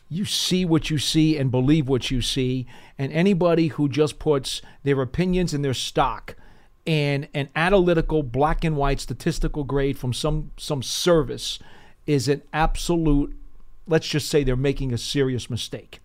[0.09, 2.67] you see what you see and believe what you see.
[2.97, 6.35] And anybody who just puts their opinions and their stock
[6.85, 11.59] and an analytical black and white statistical grade from some some service
[12.07, 13.35] is an absolute
[13.87, 15.99] let's just say they're making a serious mistake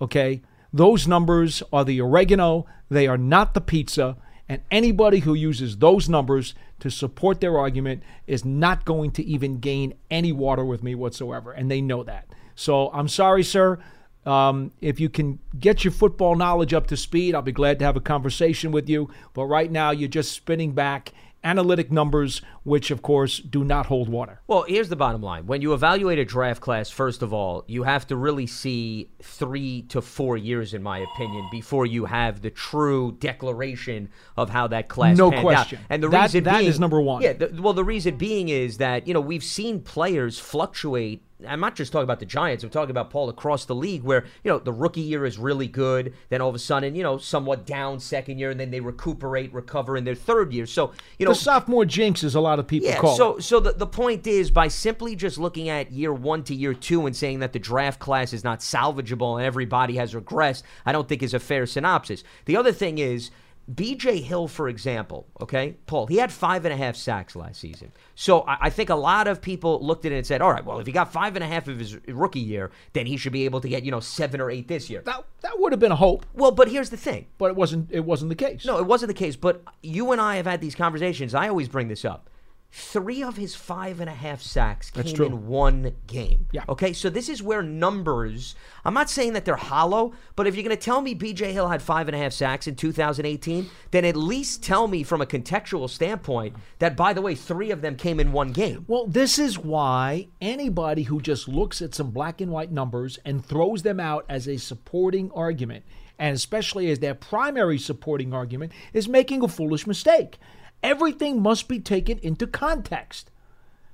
[0.00, 2.66] okay those numbers are the oregano.
[2.88, 4.16] They are not the pizza.
[4.48, 9.58] And anybody who uses those numbers to support their argument is not going to even
[9.58, 11.52] gain any water with me whatsoever.
[11.52, 12.26] And they know that.
[12.54, 13.78] So i'm sorry sir.
[14.26, 17.84] Um, if you can get your football knowledge up to speed, I'll be glad to
[17.86, 19.10] have a conversation with you.
[19.32, 21.14] But right now, you're just spinning back
[21.48, 24.42] analytic numbers, which of course do not hold water.
[24.46, 25.46] Well, here's the bottom line.
[25.46, 29.82] When you evaluate a draft class, first of all, you have to really see three
[29.88, 34.88] to four years, in my opinion, before you have the true declaration of how that
[34.88, 35.78] class no question.
[35.78, 35.84] Out.
[35.88, 37.22] And the that, reason that being, is number one.
[37.22, 37.32] Yeah.
[37.32, 41.76] The, well, the reason being is that you know we've seen players fluctuate I'm not
[41.76, 42.64] just talking about the Giants.
[42.64, 45.68] I'm talking about Paul across the league, where you know the rookie year is really
[45.68, 48.80] good, then all of a sudden you know somewhat down second year, and then they
[48.80, 50.66] recuperate, recover in their third year.
[50.66, 53.42] So you know the sophomore jinx, is a lot of people yeah, call so it.
[53.42, 57.06] so the the point is by simply just looking at year one to year two
[57.06, 61.08] and saying that the draft class is not salvageable and everybody has regressed, I don't
[61.08, 62.24] think is a fair synopsis.
[62.46, 63.30] The other thing is.
[63.72, 67.92] BJ Hill, for example, okay, Paul, he had five and a half sacks last season.
[68.14, 70.64] So I, I, think a lot of people looked at it and said, all right,
[70.64, 73.32] well, if he got five and a half of his rookie year, then he should
[73.32, 75.02] be able to get, you know, seven or eight this year.
[75.02, 76.24] That, that would have been a hope.
[76.32, 77.26] Well, but here's the thing.
[77.36, 78.64] But it wasn't it wasn't the case.
[78.64, 79.36] No, it wasn't the case.
[79.36, 81.34] But you and I have had these conversations.
[81.34, 82.30] I always bring this up.
[82.70, 86.46] Three of his five and a half sacks came in one game.
[86.52, 86.64] Yeah.
[86.68, 88.54] Okay, so this is where numbers.
[88.84, 91.54] I'm not saying that they're hollow, but if you're going to tell me B.J.
[91.54, 95.22] Hill had five and a half sacks in 2018, then at least tell me from
[95.22, 98.84] a contextual standpoint that, by the way, three of them came in one game.
[98.86, 103.44] Well, this is why anybody who just looks at some black and white numbers and
[103.44, 105.86] throws them out as a supporting argument,
[106.18, 110.38] and especially as their primary supporting argument, is making a foolish mistake.
[110.82, 113.30] Everything must be taken into context.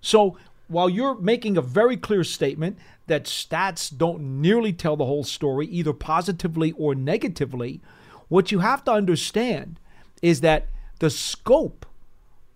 [0.01, 0.37] So
[0.68, 5.66] while you're making a very clear statement that stats don't nearly tell the whole story,
[5.66, 7.81] either positively or negatively,
[8.29, 9.79] what you have to understand
[10.23, 10.68] is that
[11.01, 11.87] the scope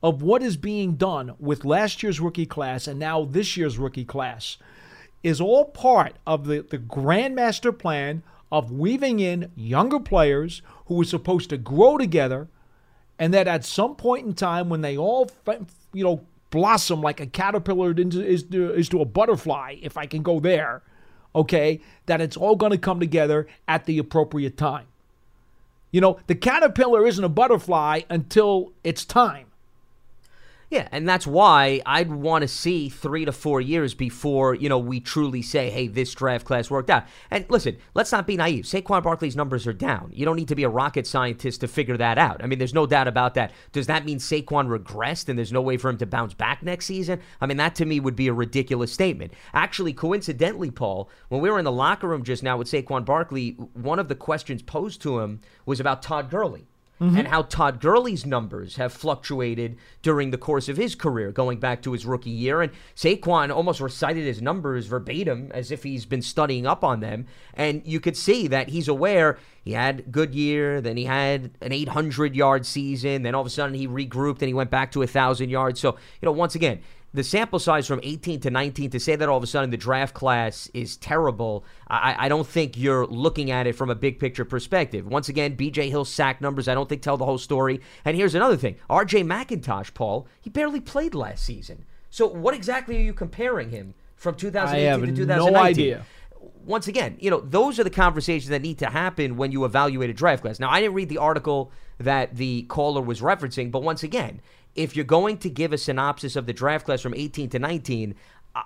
[0.02, 4.04] of what is being done with last year's rookie class and now this year's rookie
[4.04, 4.56] class
[5.22, 11.00] is all part of the, the grand master plan of weaving in younger players who
[11.00, 12.48] are supposed to grow together
[13.18, 15.30] and that at some point in time when they all
[15.92, 20.06] you know blossom like a caterpillar into, is, to, is to a butterfly if i
[20.06, 20.82] can go there
[21.34, 24.86] okay that it's all going to come together at the appropriate time.
[25.90, 29.46] You know the caterpillar isn't a butterfly until it's time
[30.70, 34.78] yeah, and that's why I'd want to see three to four years before you know
[34.78, 38.64] we truly say, "Hey, this draft class worked out." And listen, let's not be naive.
[38.64, 40.10] Saquon Barkley's numbers are down.
[40.12, 42.44] You don't need to be a rocket scientist to figure that out.
[42.44, 43.52] I mean, there's no doubt about that.
[43.72, 46.84] Does that mean Saquon regressed and there's no way for him to bounce back next
[46.84, 47.20] season?
[47.40, 49.32] I mean, that to me would be a ridiculous statement.
[49.54, 53.52] Actually, coincidentally, Paul, when we were in the locker room just now with Saquon Barkley,
[53.72, 56.66] one of the questions posed to him was about Todd Gurley.
[57.00, 57.16] Mm-hmm.
[57.16, 61.80] and how Todd Gurley's numbers have fluctuated during the course of his career, going back
[61.82, 62.60] to his rookie year.
[62.60, 67.26] And Saquon almost recited his numbers verbatim as if he's been studying up on them.
[67.54, 71.72] And you could see that he's aware he had good year, then he had an
[71.72, 75.00] 800 yard season, then all of a sudden he regrouped and he went back to
[75.00, 75.78] a 1,000 yards.
[75.78, 76.80] So, you know, once again,
[77.14, 79.76] the sample size from 18 to 19 to say that all of a sudden the
[79.76, 84.18] draft class is terrible, I, I, don't think you're looking at it from a big
[84.18, 85.06] picture perspective.
[85.06, 87.80] Once again, BJ Hill's sack numbers, I don't think tell the whole story.
[88.04, 91.86] And here's another thing RJ McIntosh, Paul, he barely played last season.
[92.10, 95.52] So what exactly are you comparing him from 2018 to 2019?
[95.52, 96.04] No idea.
[96.64, 100.10] once again, you know, those are the conversations that need to happen when you evaluate
[100.10, 100.60] a draft class.
[100.60, 104.40] Now, I didn't read the article that the caller was referencing, but once again,
[104.74, 108.14] if you're going to give a synopsis of the draft class from 18 to 19,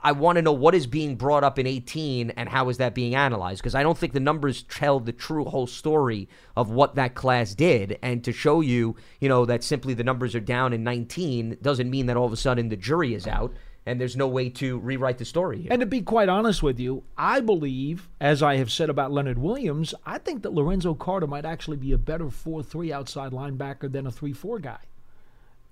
[0.02, 2.94] I want to know what is being brought up in 18 and how is that
[2.94, 6.94] being analyzed because I don't think the numbers tell the true whole story of what
[6.94, 10.72] that class did and to show you, you know, that simply the numbers are down
[10.72, 13.52] in 19 doesn't mean that all of a sudden the jury is out
[13.84, 15.72] and there's no way to rewrite the story here.
[15.72, 19.38] And to be quite honest with you, I believe, as I have said about Leonard
[19.38, 23.90] Williams, I think that Lorenzo Carter might actually be a better 4 3 outside linebacker
[23.90, 24.78] than a 3 4 guy.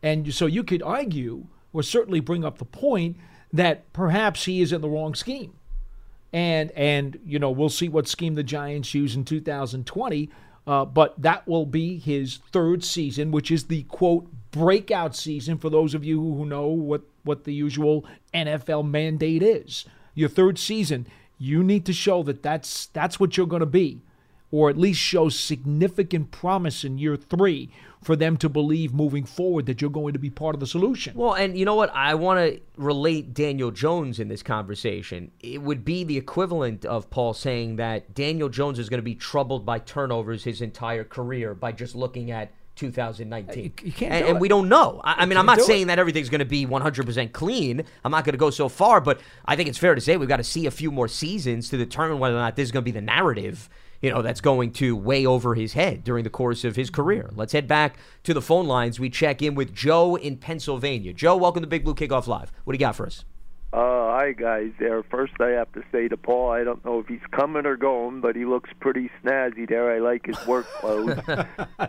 [0.02, 3.16] And so you could argue, or certainly bring up the point,
[3.52, 5.54] that perhaps he is in the wrong scheme.
[6.32, 10.30] And, and you know, we'll see what scheme the Giants use in 2020.
[10.66, 15.70] Uh, but that will be his third season, which is the quote breakout season for
[15.70, 19.84] those of you who know what, what the usual NFL mandate is.
[20.14, 21.06] Your third season,
[21.38, 24.02] you need to show that that's that's what you're going to be,
[24.50, 27.70] or at least show significant promise in year three
[28.02, 31.14] for them to believe moving forward that you're going to be part of the solution.
[31.14, 31.94] Well, and you know what?
[31.94, 35.30] I want to relate Daniel Jones in this conversation.
[35.40, 39.14] It would be the equivalent of Paul saying that Daniel Jones is going to be
[39.14, 43.72] troubled by turnovers his entire career by just looking at 2019.
[43.82, 45.02] You, and, and we don't know.
[45.04, 45.86] I, I mean, I'm not saying it.
[45.86, 47.84] that everything's going to be 100% clean.
[48.02, 50.28] I'm not going to go so far, but I think it's fair to say we've
[50.28, 52.82] got to see a few more seasons to determine whether or not this is going
[52.82, 53.68] to be the narrative.
[54.02, 57.30] You know, that's going to weigh over his head during the course of his career.
[57.34, 58.98] Let's head back to the phone lines.
[58.98, 61.12] We check in with Joe in Pennsylvania.
[61.12, 62.50] Joe, welcome to Big Blue Kickoff Live.
[62.64, 63.24] What do you got for us?
[63.72, 64.72] Uh, hi guys.
[64.80, 65.02] There.
[65.04, 68.20] First, I have to say to Paul, I don't know if he's coming or going,
[68.20, 69.92] but he looks pretty snazzy there.
[69.92, 71.18] I like his work clothes.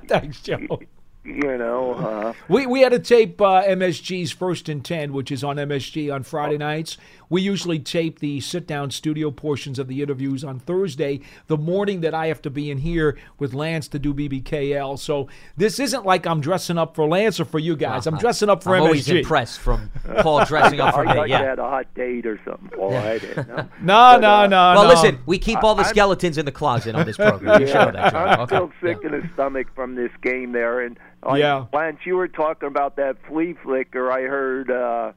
[0.08, 0.80] Thanks, Joe.
[1.24, 5.44] you know, uh, We, we had to tape uh, MSG's First and Ten, which is
[5.44, 6.98] on MSG on Friday nights.
[7.32, 12.02] We usually tape the sit down studio portions of the interviews on Thursday, the morning
[12.02, 15.00] that I have to be in here with Lance to do BBKL.
[15.00, 18.06] So this isn't like I'm dressing up for Lance or for you guys.
[18.06, 18.86] I'm dressing up for I'm MSG.
[18.86, 19.90] always impressed from
[20.20, 21.14] Paul dressing up for I me.
[21.14, 21.44] thought you Yeah.
[21.44, 22.94] had a hot date or something, Paul.
[22.98, 23.56] I didn't know.
[23.56, 24.90] No, But, no, uh, no, Well, no.
[24.90, 27.62] listen, we keep all the I'm- skeletons in the closet on this program.
[27.62, 28.18] You should know that, Joe.
[28.20, 28.56] I'm Okay.
[28.58, 30.82] still sick in the stomach from this game there.
[30.82, 31.66] And uh, Yeah.
[31.72, 34.12] Lance, you were talking about that flea flicker.
[34.12, 35.14] I heard uh,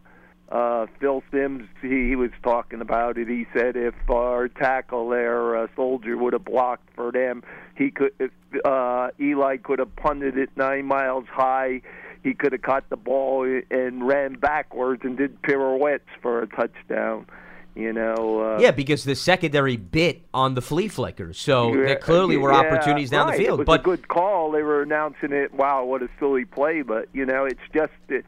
[0.54, 1.68] uh, Phil Simms.
[1.82, 3.28] He, he was talking about it.
[3.28, 7.42] He said if our tackle there, uh, Solder, would have blocked for them,
[7.76, 8.12] he could.
[8.20, 8.30] If,
[8.64, 11.82] uh, Eli could have punted it nine miles high.
[12.22, 17.26] He could have caught the ball and ran backwards and did pirouettes for a touchdown.
[17.74, 18.54] You know.
[18.54, 22.52] Uh, Yeah, because the secondary bit on the flea flicker, so Yeah, there clearly were
[22.52, 23.36] yeah, opportunities down right.
[23.36, 23.58] the field.
[23.58, 24.52] It was but a good call.
[24.52, 25.52] They were announcing it.
[25.52, 26.82] Wow, what a silly play!
[26.82, 28.18] But you know, it's just, uh,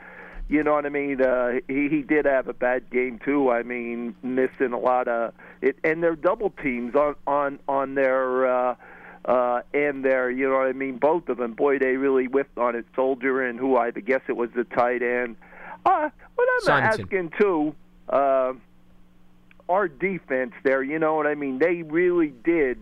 [0.49, 1.21] you know what I mean.
[1.21, 3.51] Uh, he he did have a bad game too.
[3.51, 8.47] I mean, missing a lot of it, and their double teams on on on their.
[8.47, 8.75] Uh,
[9.25, 10.99] uh, and there, you know what I mean.
[10.99, 12.87] Both of them, boy, they really whiffed on it.
[12.95, 15.35] Solder and who I guess it was the tight end.
[15.85, 17.01] Uh, what I'm Simonson.
[17.03, 17.75] asking too,
[18.09, 18.53] uh,
[19.69, 21.59] our defense there, you know what I mean?
[21.59, 22.79] They really did,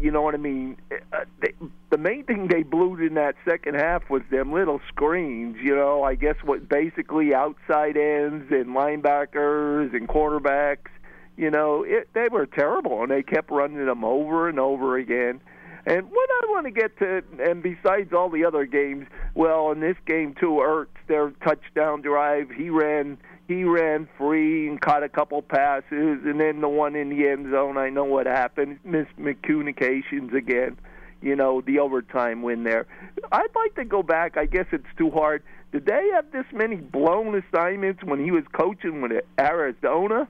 [0.00, 0.76] you know what I mean?
[1.12, 1.52] Uh, they,
[1.90, 6.02] the main thing they blew in that second half was them little screens, you know,
[6.02, 10.90] I guess what basically outside ends and linebackers and cornerbacks,
[11.36, 15.40] you know, it, they were terrible and they kept running them over and over again.
[15.86, 19.80] And what I want to get to, and besides all the other games, well, in
[19.80, 25.08] this game too, Ertz, their touchdown drive, he ran, he ran free and caught a
[25.08, 30.32] couple passes, and then the one in the end zone, I know what happened, miscommunications
[30.34, 30.78] again.
[31.20, 32.86] You know, the overtime win there.
[33.32, 34.36] I'd like to go back.
[34.36, 35.42] I guess it's too hard.
[35.72, 40.28] Did they have this many blown assignments when he was coaching with Arizona?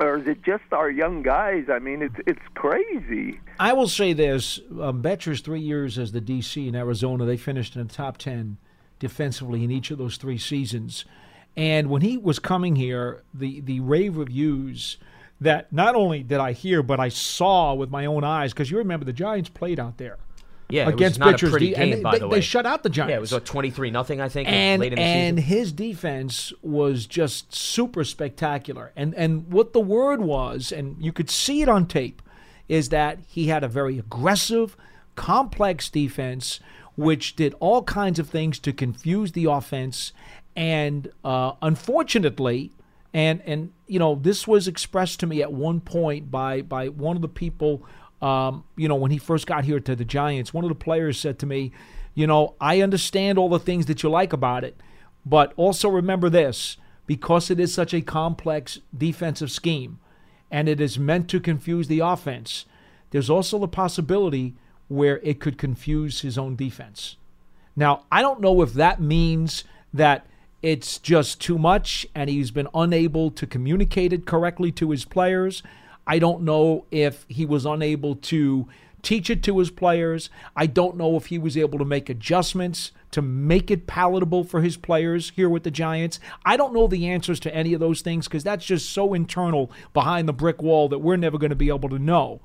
[0.00, 1.64] Or is it just our young guys?
[1.70, 3.40] I mean, it's it's crazy.
[3.58, 7.74] I will say this: um, Bettcher's three years as the DC in Arizona, they finished
[7.74, 8.58] in the top ten
[8.98, 11.04] defensively in each of those three seasons.
[11.58, 14.96] And when he was coming here, the the rave reviews
[15.40, 18.78] that not only did I hear, but I saw with my own eyes, because you
[18.78, 20.18] remember the Giants played out there
[20.70, 22.82] yeah, it against was Bettcher's a pretty game, and by they, the they shut out
[22.82, 23.10] the Giants.
[23.10, 25.48] yeah, it was what twenty three nothing, I think, and late in the and season.
[25.48, 28.92] his defense was just super spectacular.
[28.94, 32.20] And and what the word was, and you could see it on tape,
[32.68, 34.76] is that he had a very aggressive,
[35.16, 36.60] complex defense,
[36.96, 40.12] which did all kinds of things to confuse the offense.
[40.58, 42.72] And uh, unfortunately,
[43.14, 47.16] and and you know this was expressed to me at one point by by one
[47.16, 47.86] of the people
[48.20, 51.18] um, you know when he first got here to the giants one of the players
[51.18, 51.72] said to me
[52.14, 54.76] you know i understand all the things that you like about it
[55.24, 59.98] but also remember this because it is such a complex defensive scheme
[60.50, 62.66] and it is meant to confuse the offense,
[63.10, 64.54] there's also the possibility
[64.88, 67.16] where it could confuse his own defense.
[67.74, 70.26] Now, I don't know if that means that
[70.62, 75.62] it's just too much and he's been unable to communicate it correctly to his players.
[76.06, 78.68] I don't know if he was unable to
[79.02, 80.30] teach it to his players.
[80.56, 84.60] I don't know if he was able to make adjustments to make it palatable for
[84.60, 86.18] his players here with the Giants.
[86.44, 89.70] I don't know the answers to any of those things because that's just so internal
[89.94, 92.40] behind the brick wall that we're never going to be able to know.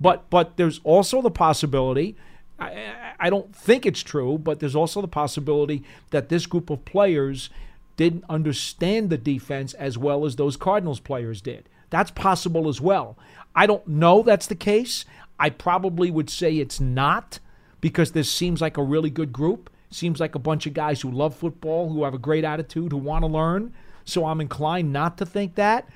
[0.00, 2.16] But but there's also the possibility
[2.60, 6.84] I, I don't think it's true, but there's also the possibility that this group of
[6.84, 7.50] players
[7.96, 11.68] didn't understand the defense as well as those Cardinals players did.
[11.90, 13.16] That's possible as well.
[13.54, 15.04] I don't know that's the case.
[15.38, 17.40] I probably would say it's not
[17.80, 19.70] because this seems like a really good group.
[19.90, 22.98] Seems like a bunch of guys who love football, who have a great attitude, who
[22.98, 23.72] want to learn.
[24.04, 25.88] So I'm inclined not to think that.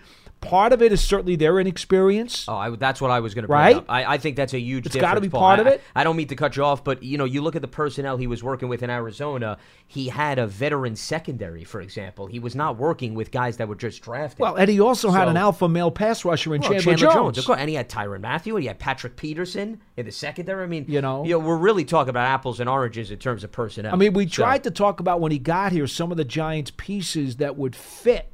[0.48, 2.46] Part of it is certainly their inexperience.
[2.48, 3.76] Oh, I, that's what I was going to bring Right?
[3.76, 3.84] up.
[3.88, 4.86] I, I think that's a huge.
[4.86, 5.40] It's gotta be Paul.
[5.40, 5.82] part I- of it.
[5.94, 7.68] I, I don't mean to cut you off, but you know, you look at the
[7.68, 9.58] personnel he was working with in Arizona.
[9.86, 12.26] He had a veteran secondary, for example.
[12.26, 14.40] He was not working with guys that were just drafted.
[14.40, 17.38] Well, and he also had an alpha male pass rusher in Well, Chandler, Jones.
[17.38, 20.64] of course, and he had Tyrann Mathieu, and he had Patrick Peterson in the secondary.
[20.64, 21.22] I mean, You know?
[21.22, 23.92] we're really talking about apples and oranges in terms of personnel.
[23.92, 26.24] I mean, we So- tried to talk about when he got here some of the
[26.24, 28.30] Giants' pieces that would fit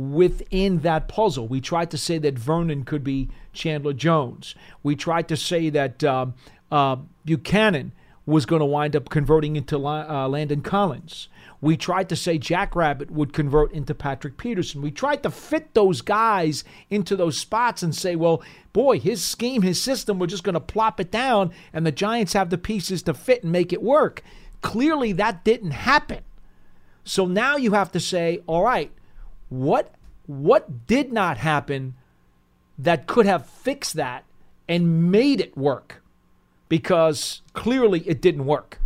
[0.00, 1.46] within that puzzle.
[1.46, 4.54] We tried to say that Vernon could be Chandler Jones.
[4.82, 6.34] We tried to say that um,
[6.72, 7.92] uh, Buchanan
[8.24, 11.28] was going to wind up converting into uh, Landon Collins.
[11.60, 14.80] We tried to say Jackrabbit would convert into Patrick Peterson.
[14.80, 19.62] We tried to fit those guys into those spots and say, well, boy, his scheme,
[19.62, 23.02] his system, we're just going to plop it down, and the Giants have the pieces
[23.02, 24.22] to fit and make it work.
[24.62, 26.20] Clearly, that didn't happen.
[27.04, 28.92] So now you have to say, all right,
[29.50, 29.94] what
[30.26, 31.94] what did not happen
[32.78, 34.24] that could have fixed that
[34.68, 36.02] and made it work?
[36.68, 38.78] Because clearly it didn't work.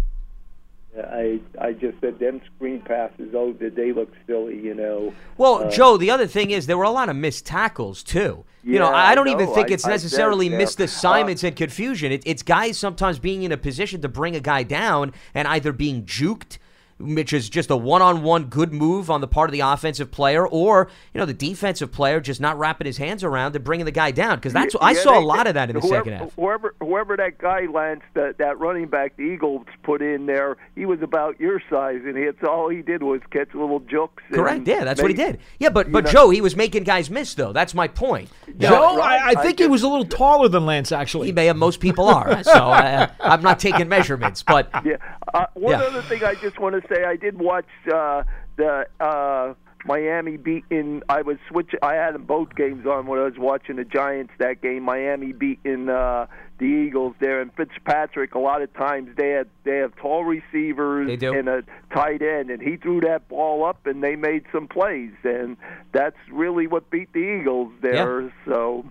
[0.96, 3.34] I I just said them screen passes.
[3.34, 4.58] Oh, did they look silly?
[4.60, 5.12] You know.
[5.36, 8.44] Well, Joe, the other thing is there were a lot of missed tackles too.
[8.62, 9.54] you know, I I don't even know.
[9.54, 10.56] think I- it's I necessarily there.
[10.58, 12.12] missed Uh, assignments and confusion.
[12.12, 15.72] It, it's guys sometimes being in a position to bring a guy down and either
[15.72, 16.58] being juked.
[17.04, 20.88] Which is just a one-on-one good move on the part of the offensive player, or
[21.12, 24.10] you know the defensive player just not wrapping his hands around and bringing the guy
[24.10, 24.36] down.
[24.36, 26.34] Because that's I Yeah, saw a lot of that in the whoever, second half.
[26.34, 30.86] Whoever, whoever that guy Lance, that that running back the Eagles put in there, he
[30.86, 34.22] was about your size, and it's all he did was catch little jokes.
[34.32, 34.58] Correct.
[34.58, 35.38] and Yeah, that's what he did.
[35.58, 37.52] Yeah, but but know- Joe, he was making guys miss though.
[37.52, 38.30] That's my point.
[38.46, 39.20] You know, Joe, right.
[39.20, 41.26] I, I I think he was a little taller than Lance, actually.
[41.26, 42.42] he may have most people are.
[42.44, 44.96] So uh, I'm not taking measurements, but Yeah.
[45.32, 45.86] Uh, one Yeah.
[45.86, 48.22] other thing I just want to say, I did watch uh,
[48.56, 49.54] the uh,
[49.84, 51.02] Miami beating.
[51.08, 51.80] I was switching.
[51.82, 54.82] I had them both games on when I was watching the Giants that game.
[54.82, 56.26] Miami beating uh,
[56.58, 58.34] the Eagles there, and Fitzpatrick.
[58.34, 61.34] A lot of times they had they have tall receivers They do.
[61.34, 65.12] and a tight end, and he threw that ball up, and they made some plays,
[65.22, 65.56] and
[65.92, 68.32] that's really what beat the Eagles there.
[68.46, 68.84] So.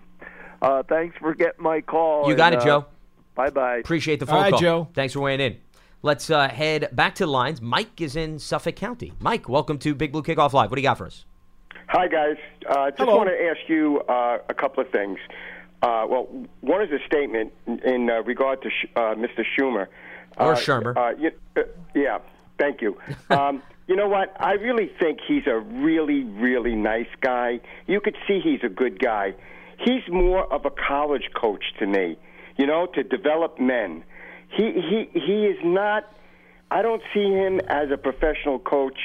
[0.62, 2.30] Uh, thanks for getting my call.
[2.30, 2.86] You got and, it, Joe.
[3.36, 3.78] Bye bye.
[3.80, 4.60] Appreciate the phone All right, call.
[4.62, 4.88] Joe.
[4.94, 5.58] Thanks for weighing in.
[6.06, 7.62] Let's uh, head back to the lines.
[7.62, 9.14] Mike is in Suffolk County.
[9.22, 10.70] Mike, welcome to Big Blue Kickoff Live.
[10.70, 11.24] What do you got for us?
[11.88, 12.36] Hi, guys.
[12.70, 13.16] Uh, just Hello.
[13.16, 15.18] want to ask you uh, a couple of things.
[15.82, 16.28] Uh, well,
[16.60, 19.46] one is a statement in, in uh, regard to Sh- uh, Mr.
[19.58, 19.88] Schumer.
[20.38, 20.98] Or Shurmur.
[20.98, 21.62] Uh, you, uh,
[21.96, 22.20] yeah,
[22.60, 22.98] thank you.
[23.30, 24.36] Um, you know what?
[24.42, 27.62] I really think he's a really, really nice guy.
[27.88, 29.36] You could see he's a good guy.
[29.78, 32.18] He's more of a college coach to me,
[32.58, 34.04] you know, to develop men.
[34.56, 36.12] He he he is not.
[36.70, 38.98] I don't see him as a professional coach.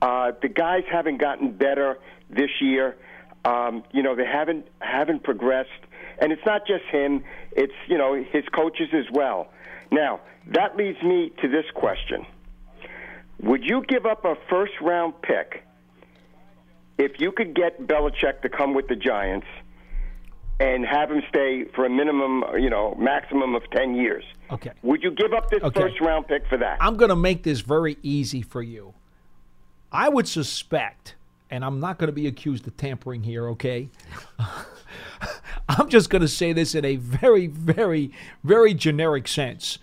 [0.00, 1.98] Uh, the guys haven't gotten better
[2.28, 2.96] this year.
[3.44, 5.70] Um, you know, they haven't haven't progressed,
[6.18, 7.24] and it's not just him.
[7.52, 9.48] It's you know his coaches as well.
[9.90, 12.26] Now that leads me to this question:
[13.42, 15.64] Would you give up a first round pick
[16.98, 19.46] if you could get Belichick to come with the Giants
[20.60, 24.22] and have him stay for a minimum, you know, maximum of ten years?
[24.50, 24.70] Okay.
[24.82, 25.80] Would you give up this Okay.
[25.80, 26.76] first round pick for that?
[26.80, 28.94] I'm going to make this very easy for you.
[29.90, 31.14] I would suspect,
[31.50, 33.88] and I'm not going to be accused of tampering here, okay?
[35.68, 38.12] I'm just going to say this in a very, very,
[38.44, 39.78] very generic sense.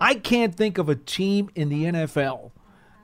[0.00, 2.50] I can't think of a team in the NFL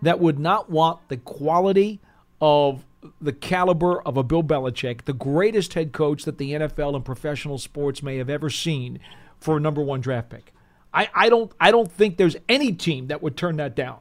[0.03, 2.01] that would not want the quality
[2.41, 2.85] of
[3.21, 7.59] the caliber of a Bill Belichick, the greatest head coach that the NFL and professional
[7.59, 9.00] sports may have ever seen,
[9.38, 10.52] for a number one draft pick.
[10.92, 13.98] I, I don't I don't think there's any team that would turn that down.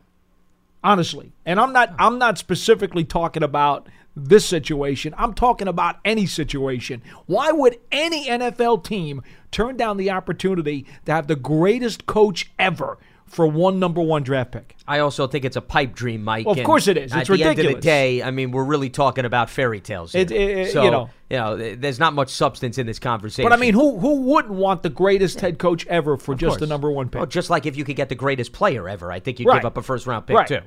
[0.84, 1.34] honestly.
[1.46, 5.14] And I'm not I'm not specifically talking about this situation.
[5.18, 7.02] I'm talking about any situation.
[7.26, 12.98] Why would any NFL team turn down the opportunity to have the greatest coach ever
[13.34, 14.76] for one number one draft pick?
[14.88, 16.46] I also think it's a pipe dream, Mike.
[16.46, 17.12] Well, of course it is.
[17.12, 20.12] At It's the end of the day, I mean, we're really talking about fairy tales.
[20.14, 20.22] Here.
[20.22, 21.10] It- it- so, you know.
[21.30, 23.50] you know, there's not much substance in this conversation.
[23.50, 26.68] But I mean, who who wouldn't want the greatest head coach ever for just the
[26.68, 27.20] number one pick?
[27.20, 29.62] Well, just like if you could get the greatest player ever, I think you'd Right.
[29.62, 30.48] give up a first round pick right.
[30.48, 30.60] too.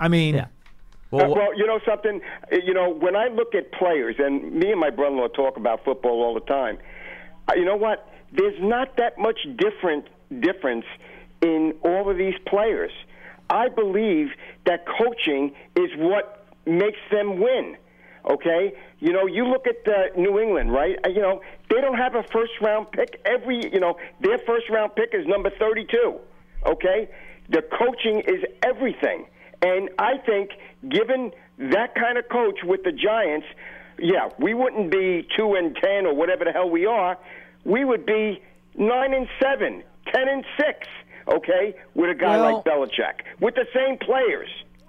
[0.00, 0.46] I mean, Yeah.
[1.10, 2.20] Uh, well, you know something.
[2.52, 6.22] You know, when I look at players, and me and my brother-in-law talk about football
[6.22, 6.76] all the time.
[7.48, 8.06] uh, You know what?
[8.30, 10.06] There's not that much different
[10.40, 10.84] difference
[11.42, 12.92] in all of these players.
[13.50, 14.28] I believe
[14.66, 17.76] that coaching is what makes them win.
[18.28, 20.96] Okay, you know, you look at uh, New England, right?
[21.04, 23.20] Uh, You know, they don't have a first-round pick.
[23.24, 26.16] Every, you know, their first-round pick is number 32.
[26.66, 27.08] Okay,
[27.48, 29.26] the coaching is everything.
[29.62, 30.50] And I think,
[30.88, 33.46] given that kind of coach with the Giants,
[33.98, 37.18] yeah, we wouldn't be two and ten or whatever the hell we are.
[37.64, 38.42] We would be
[38.76, 39.82] nine and seven,
[40.12, 40.86] ten and six.
[41.28, 44.48] Okay, with a guy Well- like Belichick, with the same players.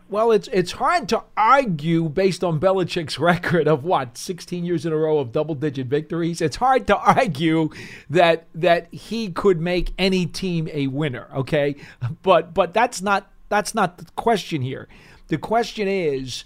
[0.09, 4.91] Well, it's it's hard to argue based on Belichick's record of what 16 years in
[4.91, 6.41] a row of double-digit victories.
[6.41, 7.69] It's hard to argue
[8.09, 11.27] that that he could make any team a winner.
[11.35, 11.75] Okay,
[12.23, 14.87] but but that's not that's not the question here.
[15.27, 16.43] The question is.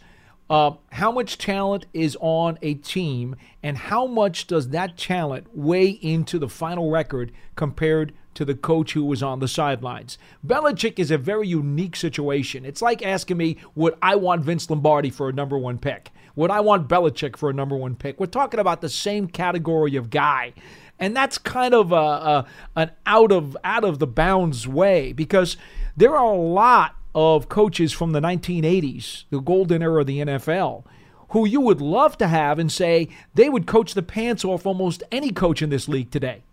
[0.50, 3.34] Uh, how much talent is on a team,
[3.64, 8.94] and how much does that talent weigh into the final record compared to the coach
[8.94, 10.18] who was on the sidelines?
[10.46, 12.66] Belichick is a very unique situation.
[12.66, 16.12] It's like asking me, would I want Vince Lombardi for a number one pick?
[16.36, 18.20] Would I want Belichick for a number one pick?
[18.20, 20.54] We're talking about the same category of guy.
[21.00, 25.58] And that's kind of a, a an out of out of the bounds way because
[25.98, 30.84] there are a lot of coaches from the 1980s, the golden era of the NFL,
[31.30, 35.04] who you would love to have and say they would coach the pants off almost
[35.12, 36.44] any coach in this league today.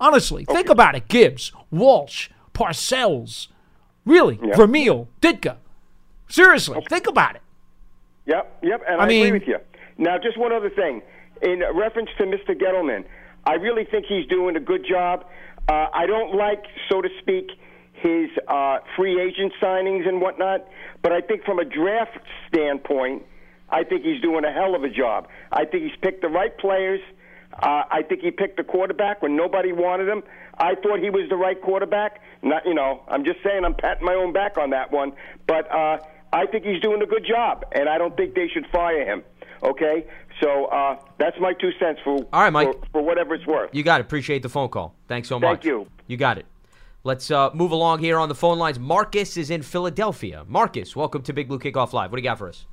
[0.00, 1.08] Honestly, think about it.
[1.08, 3.48] Gibbs, Walsh, Parcells,
[4.06, 5.56] really, Vermeil, Ditka.
[6.28, 7.42] Seriously, think about it.
[8.26, 9.58] Yep, yep, and I I, mean- agree with you.
[9.98, 11.02] Now, just one other thing.
[11.42, 12.50] In reference to Mr.
[12.50, 13.04] Gettleman,
[13.44, 15.26] I really think he's doing a good job.
[15.68, 17.50] Uh, I don't like, so to speak,
[17.94, 20.66] his uh, free agent signings and whatnot,
[21.02, 23.22] but I think from a draft standpoint,
[23.68, 25.28] I think he's doing a hell of a job.
[25.52, 27.00] I think he's picked the right players.
[27.52, 30.22] Uh, I think he picked the quarterback when nobody wanted him.
[30.58, 32.20] I thought he was the right quarterback.
[32.42, 35.12] Not, you know, I'm just saying I'm patting my own back on that one.
[35.46, 35.98] But uh,
[36.32, 39.22] I think he's doing a good job, and I don't think they should fire him.
[39.62, 40.06] Okay,
[40.40, 42.68] so uh, that's my two cents for All right, Mike.
[42.68, 43.70] for, for whatever it's worth.
[43.72, 44.06] You got it.
[44.06, 44.94] Appreciate the phone call.
[45.06, 45.48] Thanks so much.
[45.48, 45.86] Thank you.
[46.06, 46.46] You got it.
[47.02, 48.78] Let's uh, move along here on the phone lines.
[48.78, 50.44] Marcus is in Philadelphia.
[50.46, 52.10] Marcus, welcome to Big Blue Kickoff Live.
[52.10, 52.66] What do you got for us?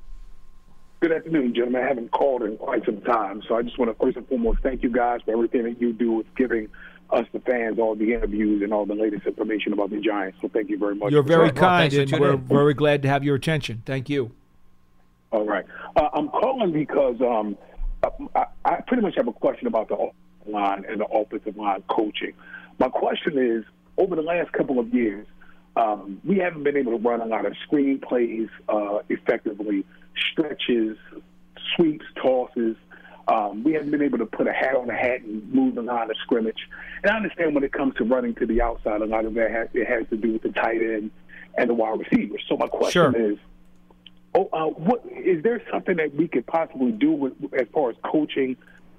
[1.00, 1.84] Good afternoon, gentlemen.
[1.84, 4.60] I haven't called in quite some time, so I just want to first and foremost
[4.64, 6.68] thank you guys for everything that you do with giving
[7.10, 10.38] us, the fans, all the interviews and all the latest information about the Giants.
[10.42, 11.12] So thank you very much.
[11.12, 11.54] You're very that.
[11.54, 12.40] Well, kind, and we're in.
[12.40, 13.82] very glad to have your attention.
[13.86, 14.32] Thank you.
[15.30, 15.64] All right.
[15.94, 17.56] Uh, I'm calling because um,
[18.34, 21.84] I, I pretty much have a question about the offensive line and the offensive line
[21.88, 22.32] coaching.
[22.80, 23.64] My question is,
[23.98, 25.28] over the last couple of years,
[25.76, 29.84] um, we haven't been able to run a lot of screen plays uh, effectively,
[30.32, 30.96] stretches,
[31.74, 32.76] sweeps, tosses.
[33.26, 35.82] Um, we haven't been able to put a hat on a hat and move the
[35.82, 36.68] line of scrimmage.
[37.02, 39.50] And I understand when it comes to running to the outside, a lot of that
[39.50, 41.10] has, it has to do with the tight end
[41.58, 42.42] and the wide receivers.
[42.48, 43.32] So my question Sure.
[43.32, 43.38] is,
[44.34, 47.96] Oh, uh, what is there something that we could possibly do with, as far as
[48.04, 48.56] coaching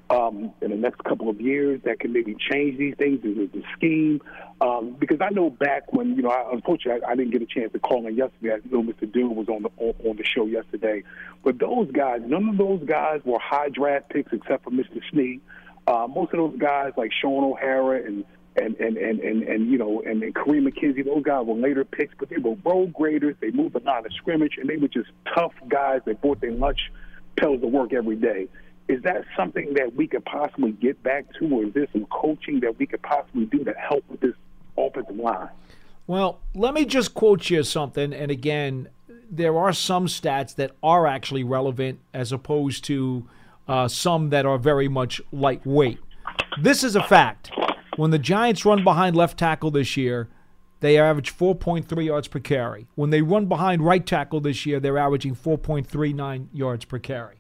[0.10, 3.24] um, in the next couple of years that can maybe change these things?
[3.24, 4.22] Is it the scheme?
[4.62, 7.45] Um, because I know back when you know, I, unfortunately, I, I didn't get a
[7.45, 8.53] chance to call in yesterday.
[8.53, 9.12] I know Mr.
[9.12, 11.03] Dune was on the on, the show yesterday,
[11.43, 15.01] but those guys, none of those guys were high draft picks except for Mr.
[15.14, 15.39] Snee.
[15.88, 19.78] Uh, most of those guys like Shaun O'Hara and and and and and, and you
[19.78, 23.36] know and, and Kareem McKenzie, those guys were later picks, but they were road graders.
[23.39, 26.51] They moved the line of scrimmage, and they were just tough guys that brought their
[26.51, 26.91] lunch
[27.36, 28.47] pills to work every day.
[28.90, 32.60] Is that something that we could possibly get back to, or is there some coaching
[32.62, 34.34] that we could possibly do to help with this
[34.76, 35.50] offensive line?
[36.08, 38.14] Well, let me just quote you something.
[38.14, 38.90] And again,
[39.30, 43.28] there are some stats that are actually relevant as opposed to
[43.68, 46.00] uh, some that are very much lightweight.
[46.60, 47.52] This is a fact.
[47.96, 50.30] When the Giants run behind left tackle this year,
[50.80, 52.88] they average 4.3 yards per carry.
[52.96, 57.36] When they run behind right tackle this year, they're averaging 4.39 yards per carry.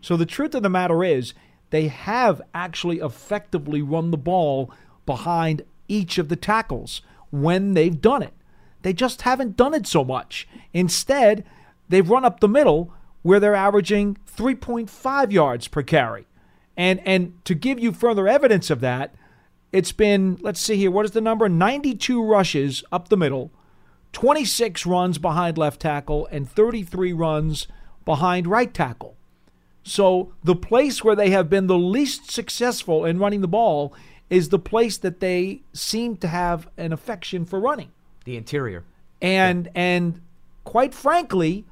[0.00, 1.34] So the truth of the matter is,
[1.70, 4.72] they have actually effectively run the ball
[5.04, 8.34] behind each of the tackles when they've done it.
[8.82, 10.48] They just haven't done it so much.
[10.72, 11.44] Instead,
[11.88, 12.92] they've run up the middle
[13.22, 16.26] where they're averaging 3.5 yards per carry.
[16.76, 19.14] And and to give you further evidence of that,
[19.72, 21.48] it's been let's see here, what is the number?
[21.48, 23.50] 92 rushes up the middle,
[24.12, 27.66] 26 runs behind left tackle and 33 runs
[28.04, 29.17] behind right tackle.
[29.88, 33.94] So the place where they have been the least successful in running the ball
[34.28, 37.90] is the place that they seem to have an affection for running.
[38.24, 38.84] The interior.
[39.22, 40.20] And and
[40.64, 41.64] quite frankly,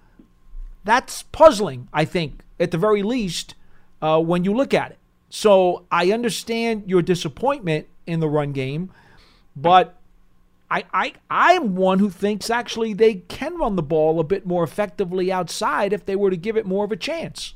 [0.84, 3.54] that's puzzling, I think, at the very least,
[4.00, 4.98] uh, when you look at it.
[5.28, 8.90] So I understand your disappointment in the run game,
[9.54, 10.00] but
[10.70, 14.64] I, I I'm one who thinks actually they can run the ball a bit more
[14.64, 17.52] effectively outside if they were to give it more of a chance.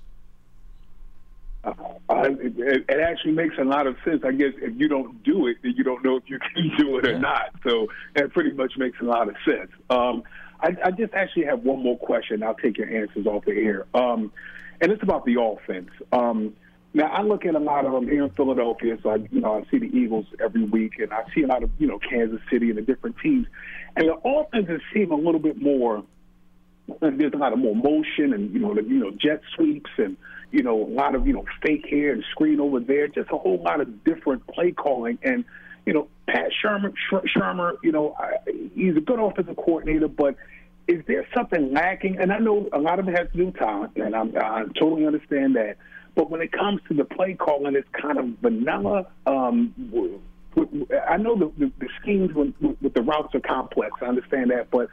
[1.63, 1.73] Uh,
[2.09, 4.23] it, it, actually makes a lot of sense.
[4.25, 6.99] I guess if you don't do it, then you don't know if you can do
[6.99, 7.51] it or not.
[7.63, 9.71] So that pretty much makes a lot of sense.
[9.91, 10.23] Um,
[10.61, 12.43] I, I, just actually have one more question.
[12.43, 13.87] I'll take your answers off the air.
[13.95, 14.33] Um,
[14.81, 15.91] and it's about the offense.
[16.13, 16.55] Um,
[16.93, 19.59] now I look at a lot of them here in Philadelphia, so I, you know,
[19.59, 22.41] I see the Eagles every week, and I see a lot of you know Kansas
[22.51, 23.47] City and the different teams,
[23.97, 26.03] and the offenses seem a little bit more.
[27.01, 30.17] There's a lot of more motion, and you know, the, you know, jet sweeps, and
[30.53, 33.39] you know, a lot of you know fake here and screen over there, just a
[33.39, 35.45] whole lot of different play calling, and
[35.87, 36.93] you know, Pat Shurmur,
[37.37, 38.37] Shurmur, you know, I,
[38.75, 40.37] he's a good offensive coordinator, but
[40.87, 42.19] is there something lacking?
[42.19, 44.65] And I know a lot of it has to do with talent, and I'm, I
[44.79, 45.77] totally understand that.
[46.15, 49.07] But when it comes to the play calling, it's kind of vanilla.
[49.27, 49.73] Um,
[51.09, 53.95] I know the, the, the schemes with, with the routes are complex.
[54.03, 54.89] I understand that, but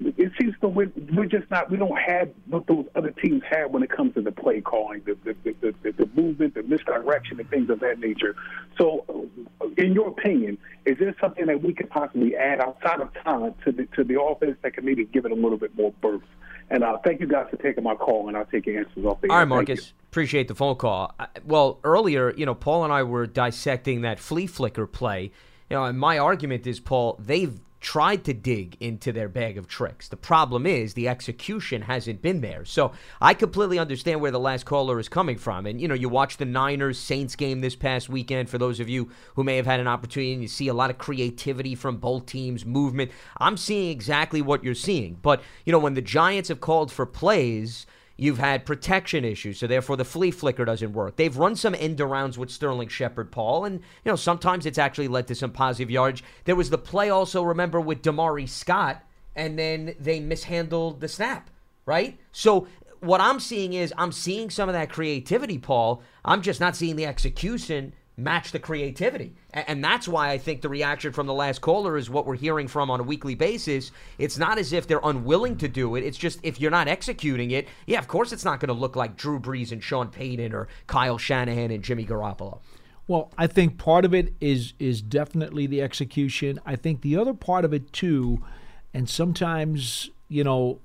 [0.00, 3.70] it seems that we're, we're just not we don't have what those other teams have
[3.70, 7.40] when it comes to the play calling, the the, the, the, the movement, the misdirection,
[7.40, 8.36] and things of that nature.
[8.78, 9.28] So,
[9.76, 13.72] in your opinion, is there something that we could possibly add outside of talent to
[13.72, 16.22] the to the offense that can maybe give it a little bit more birth?
[16.70, 19.20] And uh, thank you guys for taking my call, and I'll take your answers off
[19.20, 19.94] the All right, Marcus.
[20.10, 21.14] Appreciate the phone call.
[21.44, 25.32] Well, earlier, you know, Paul and I were dissecting that flea flicker play.
[25.70, 29.68] You know, and my argument is, Paul, they've tried to dig into their bag of
[29.68, 30.08] tricks.
[30.08, 32.64] The problem is the execution hasn't been there.
[32.64, 35.66] So I completely understand where the last caller is coming from.
[35.66, 38.88] And, you know, you watch the Niners Saints game this past weekend for those of
[38.88, 41.98] you who may have had an opportunity and you see a lot of creativity from
[41.98, 43.10] both teams, movement.
[43.38, 45.18] I'm seeing exactly what you're seeing.
[45.22, 47.86] But, you know, when the Giants have called for plays,
[48.20, 51.14] You've had protection issues, so therefore the flea flicker doesn't work.
[51.14, 55.06] They've run some end arounds with Sterling Shepard, Paul, and you know sometimes it's actually
[55.06, 56.20] led to some positive yards.
[56.44, 59.04] There was the play also, remember, with Da'Mari Scott,
[59.36, 61.48] and then they mishandled the snap,
[61.86, 62.18] right?
[62.32, 62.66] So
[62.98, 66.02] what I'm seeing is I'm seeing some of that creativity, Paul.
[66.24, 69.32] I'm just not seeing the execution match the creativity.
[69.52, 72.66] And that's why I think the reaction from the last caller is what we're hearing
[72.66, 73.92] from on a weekly basis.
[74.18, 76.02] It's not as if they're unwilling to do it.
[76.04, 78.96] It's just if you're not executing it, yeah, of course it's not going to look
[78.96, 82.58] like Drew Brees and Sean Payton or Kyle Shanahan and Jimmy Garoppolo.
[83.06, 86.58] Well, I think part of it is is definitely the execution.
[86.66, 88.44] I think the other part of it too,
[88.92, 90.80] and sometimes you know,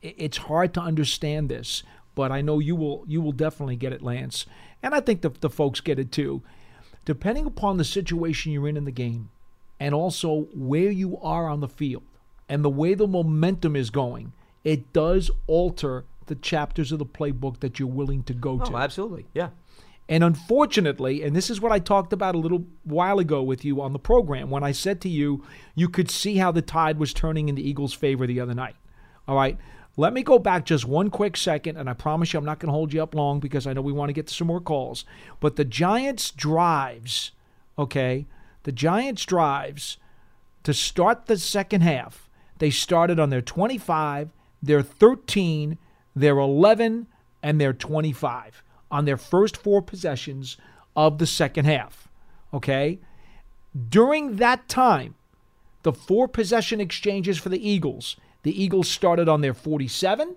[0.00, 1.82] it's hard to understand this,
[2.14, 4.46] but I know you will you will definitely get it, Lance,
[4.82, 6.42] and I think the the folks get it too
[7.06, 9.30] depending upon the situation you're in in the game
[9.80, 12.02] and also where you are on the field
[12.48, 14.32] and the way the momentum is going,
[14.64, 18.64] it does alter the chapters of the playbook that you're willing to go to.
[18.64, 18.76] oh, to.
[18.76, 19.26] Absolutely.
[19.32, 19.50] Yeah.
[20.08, 23.80] And unfortunately, and this is what I talked about a little while ago with you
[23.80, 25.44] on the program when I said to you,
[25.74, 28.76] you could see how the tide was turning in the Eagles' favor the other night.
[29.26, 29.58] All right.
[29.96, 32.68] Let me go back just one quick second, and I promise you I'm not going
[32.68, 34.60] to hold you up long because I know we want to get to some more
[34.60, 35.04] calls.
[35.40, 37.32] But the Giants' drives,
[37.78, 38.26] okay,
[38.64, 39.96] the Giants' drives
[40.64, 42.28] to start the second half,
[42.58, 44.30] they started on their 25,
[44.62, 45.78] their 13,
[46.14, 47.06] their 11,
[47.42, 50.56] and their 25 on their first four possessions
[50.94, 52.08] of the second half,
[52.52, 52.98] okay?
[53.88, 55.14] During that time,
[55.82, 58.16] the four possession exchanges for the Eagles
[58.46, 60.36] the Eagles started on their 47,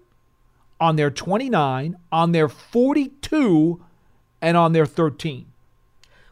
[0.80, 3.86] on their 29, on their 42,
[4.41, 5.45] and on their 13.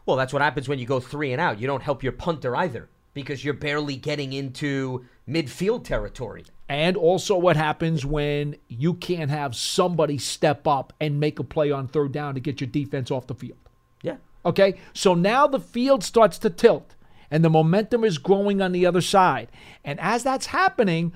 [0.04, 1.60] Well, that's what happens when you go three and out.
[1.60, 6.46] You don't help your punter either because you're barely getting into midfield territory.
[6.68, 11.70] And also, what happens when you can't have somebody step up and make a play
[11.70, 13.58] on third down to get your defense off the field?
[14.02, 14.16] Yeah.
[14.44, 16.96] Okay, so now the field starts to tilt
[17.30, 19.48] and the momentum is growing on the other side.
[19.84, 21.12] And as that's happening,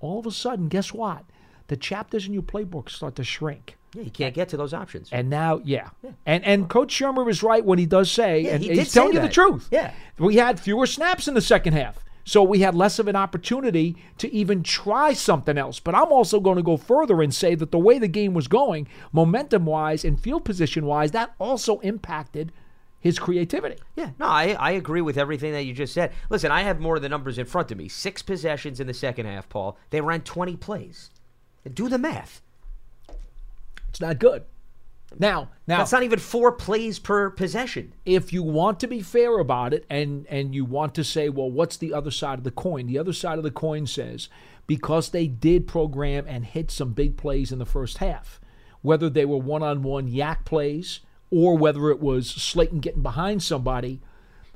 [0.00, 1.24] all of a sudden, guess what?
[1.68, 3.76] The chapters in your playbook start to shrink.
[3.94, 5.08] Yeah, you can't get to those options.
[5.12, 5.90] And now, yeah.
[6.02, 6.10] yeah.
[6.26, 9.14] And and Coach Shurmur is right when he does say, yeah, and he he's telling
[9.14, 9.68] you the truth.
[9.70, 9.92] Yeah.
[10.18, 12.04] We had fewer snaps in the second half.
[12.24, 15.80] So we had less of an opportunity to even try something else.
[15.80, 18.48] But I'm also going to go further and say that the way the game was
[18.48, 22.52] going, momentum wise and field position wise, that also impacted
[23.00, 23.76] his creativity.
[23.96, 26.12] Yeah, no, I, I agree with everything that you just said.
[26.30, 27.88] Listen, I have more of the numbers in front of me.
[27.88, 29.78] Six possessions in the second half, Paul.
[29.90, 31.10] They ran 20 plays.
[31.74, 32.42] Do the math.
[33.88, 34.44] It's not good.
[35.18, 37.94] Now, now That's not even four plays per possession.
[38.04, 41.50] if you want to be fair about it and and you want to say well
[41.50, 44.28] what's the other side of the coin the other side of the coin says
[44.66, 48.38] because they did program and hit some big plays in the first half
[48.82, 51.00] whether they were one-on-one YAC plays
[51.30, 54.00] or whether it was Slayton getting behind somebody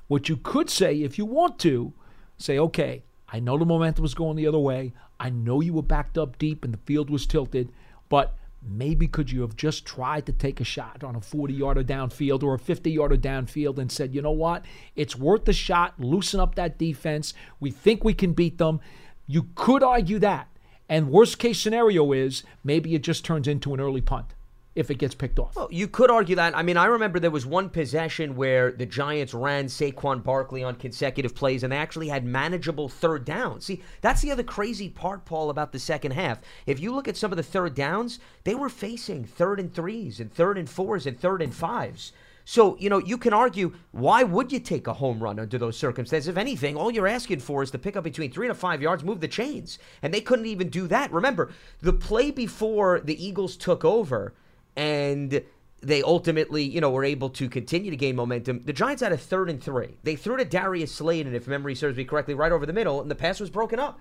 [0.09, 1.93] what you could say if you want to
[2.37, 5.83] say okay I know the momentum was going the other way I know you were
[5.83, 7.73] backed up deep and the field was tilted
[8.09, 11.83] but maybe could you have just tried to take a shot on a 40 yarder
[11.83, 14.65] downfield or a 50 yarder downfield and said, you know what,
[14.95, 17.35] it's worth the shot, loosen up that defense.
[17.61, 18.81] We think we can beat them.
[19.27, 20.49] You could argue that.
[20.89, 24.35] And worst case scenario is maybe it just turns into an early punt
[24.75, 25.55] if it gets picked off.
[25.55, 26.57] Well, you could argue that.
[26.57, 30.77] I mean, I remember there was one possession where the Giants ran Saquon Barkley on
[30.77, 33.67] consecutive plays, and they actually had manageable third downs.
[33.67, 36.41] See, that's the other crazy part, Paul, about the second half.
[36.67, 40.21] If you look at some of the third downs, they were facing third and threes
[40.21, 42.13] and third and fours and third and fives.
[42.45, 45.77] So, you know, you can argue why would you take a home run under those
[45.77, 46.29] circumstances?
[46.29, 49.05] If anything, all you're asking for is to pick up between three to five yards,
[49.05, 49.79] move the chains.
[50.03, 51.13] And they couldn't even do that.
[51.13, 54.35] Remember, the play before the Eagles took over,
[54.77, 55.43] and
[55.81, 58.63] they ultimately, you know, were able to continue to gain momentum.
[58.65, 59.97] The Giants had a third and three.
[60.05, 63.01] They threw to Darius Slayton, and if memory serves me correctly, right over the middle,
[63.01, 63.99] and the pass was broken up.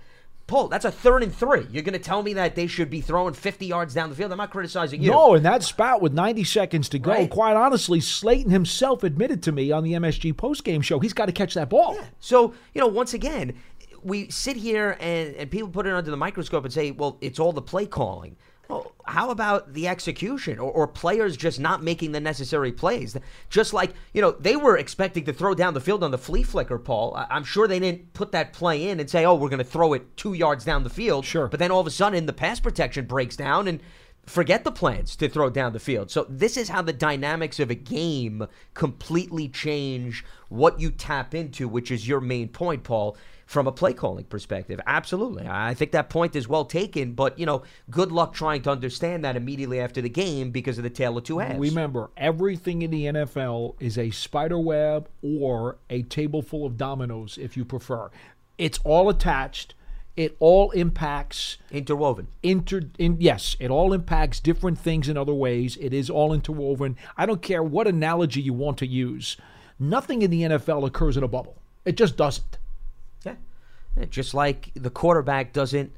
[0.47, 1.65] Paul, that's a third and three.
[1.71, 4.31] You're going to tell me that they should be throwing 50 yards down the field?
[4.31, 5.09] I'm not criticizing you.
[5.09, 7.29] No, in that spot with 90 seconds to go, Right.
[7.29, 11.31] quite honestly, Slayton himself admitted to me on the MSG postgame show he's got to
[11.31, 11.97] catch that ball.
[12.19, 13.53] So, you know, once again,
[14.03, 17.39] we sit here and, and people put it under the microscope and say, well, it's
[17.39, 18.35] all the play calling.
[18.67, 23.17] Well, how about the execution or, or players just not making the necessary plays?
[23.49, 26.43] Just like, you know, they were expecting to throw down the field on the flea
[26.43, 27.15] flicker, Paul.
[27.15, 29.65] I, I'm sure they didn't put that play in and say, oh, we're going to
[29.65, 31.25] throw it two yards down the field.
[31.25, 31.47] Sure.
[31.47, 33.81] But then all of a sudden the pass protection breaks down and
[34.25, 36.11] forget the plans to throw down the field.
[36.11, 41.67] So this is how the dynamics of a game completely change what you tap into,
[41.67, 43.17] which is your main point, Paul,
[43.51, 44.79] from a play calling perspective.
[44.87, 45.45] Absolutely.
[45.45, 49.25] I think that point is well taken, but you know, good luck trying to understand
[49.25, 51.59] that immediately after the game because of the tale of two halves.
[51.59, 57.37] Remember, everything in the NFL is a spider web or a table full of dominoes,
[57.37, 58.09] if you prefer.
[58.57, 59.73] It's all attached.
[60.15, 62.27] It all impacts Interwoven.
[62.43, 65.77] inter in yes, it all impacts different things in other ways.
[65.81, 66.95] It is all interwoven.
[67.17, 69.35] I don't care what analogy you want to use.
[69.77, 71.57] Nothing in the NFL occurs in a bubble.
[71.83, 72.57] It just doesn't.
[74.09, 75.93] Just like the quarterback doesn't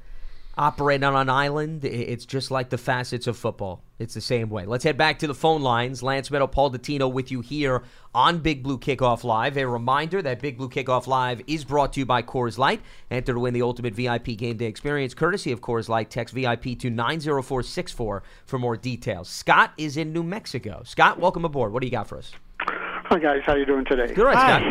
[0.56, 3.82] operate on an island, it's just like the facets of football.
[3.98, 4.66] It's the same way.
[4.66, 6.04] Let's head back to the phone lines.
[6.04, 7.84] Lance Medow, Paul Dottino with you here
[8.14, 9.58] on Big Blue Kickoff Live.
[9.58, 12.82] A reminder that Big Blue Kickoff Live is brought to you by Coors Light.
[13.10, 16.10] Enter to win the ultimate VIP game day experience, courtesy of Coors Light.
[16.10, 19.30] Text VIP to 90464 for more details.
[19.30, 20.82] Scott is in New Mexico.
[20.84, 21.72] Scott, welcome aboard.
[21.72, 22.32] What do you got for us?
[22.60, 24.14] Hi guys, how you doing today?
[24.14, 24.62] Good, right, Scott.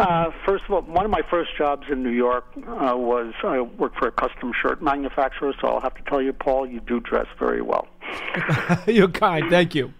[0.00, 3.60] Uh, first of all, one of my first jobs in New York uh, was I
[3.60, 5.52] worked for a custom shirt manufacturer.
[5.60, 7.86] So I'll have to tell you, Paul, you do dress very well.
[8.86, 9.50] You're kind.
[9.50, 9.92] Thank you.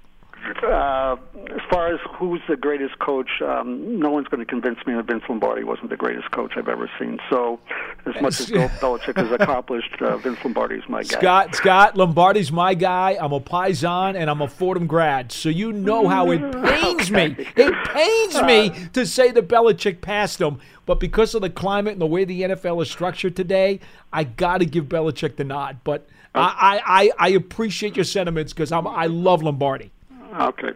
[0.59, 1.17] Uh,
[1.55, 5.07] as far as who's the greatest coach, um, no one's going to convince me that
[5.07, 7.19] Vince Lombardi wasn't the greatest coach I've ever seen.
[7.29, 7.61] So,
[8.07, 11.19] as much as Bill Belichick has accomplished, uh, Vince Lombardi's my guy.
[11.19, 13.17] Scott, Scott, Lombardi's my guy.
[13.21, 15.33] I'm a Paisan and I'm a Fordham grad.
[15.33, 17.37] So you know how it pains me.
[17.57, 20.61] It pains me to say that Belichick passed him.
[20.87, 23.81] But because of the climate and the way the NFL is structured today,
[24.13, 25.79] I got to give Belichick the nod.
[25.85, 29.93] But I, I, I, I appreciate your sentiments because I'm I love Lombardi.
[30.33, 30.73] Okay.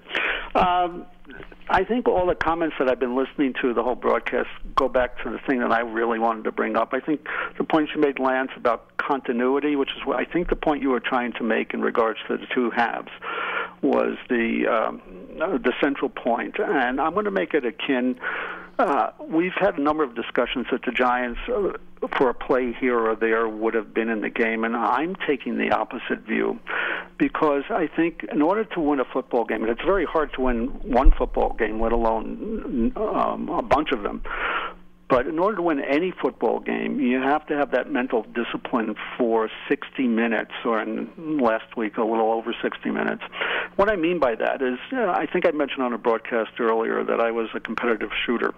[0.54, 1.06] Um,
[1.68, 5.22] I think all the comments that I've been listening to the whole broadcast go back
[5.22, 6.92] to the thing that I really wanted to bring up.
[6.92, 7.26] I think
[7.56, 10.90] the point you made, Lance, about continuity, which is what I think the point you
[10.90, 13.08] were trying to make in regards to the two halves,
[13.82, 15.02] was the um,
[15.40, 16.56] uh, the central point.
[16.58, 18.16] And I'm going to make it akin.
[18.78, 21.72] Uh, we've had a number of discussions that the Giants, uh,
[22.18, 25.58] for a play here or there, would have been in the game, and I'm taking
[25.58, 26.58] the opposite view
[27.16, 30.40] because I think in order to win a football game, and it's very hard to
[30.40, 34.22] win one football game, let alone um, a bunch of them.
[35.08, 38.94] But in order to win any football game, you have to have that mental discipline
[39.18, 43.22] for 60 minutes, or in last week, a little over 60 minutes.
[43.76, 47.04] What I mean by that is, uh, I think I mentioned on a broadcast earlier
[47.04, 48.54] that I was a competitive shooter.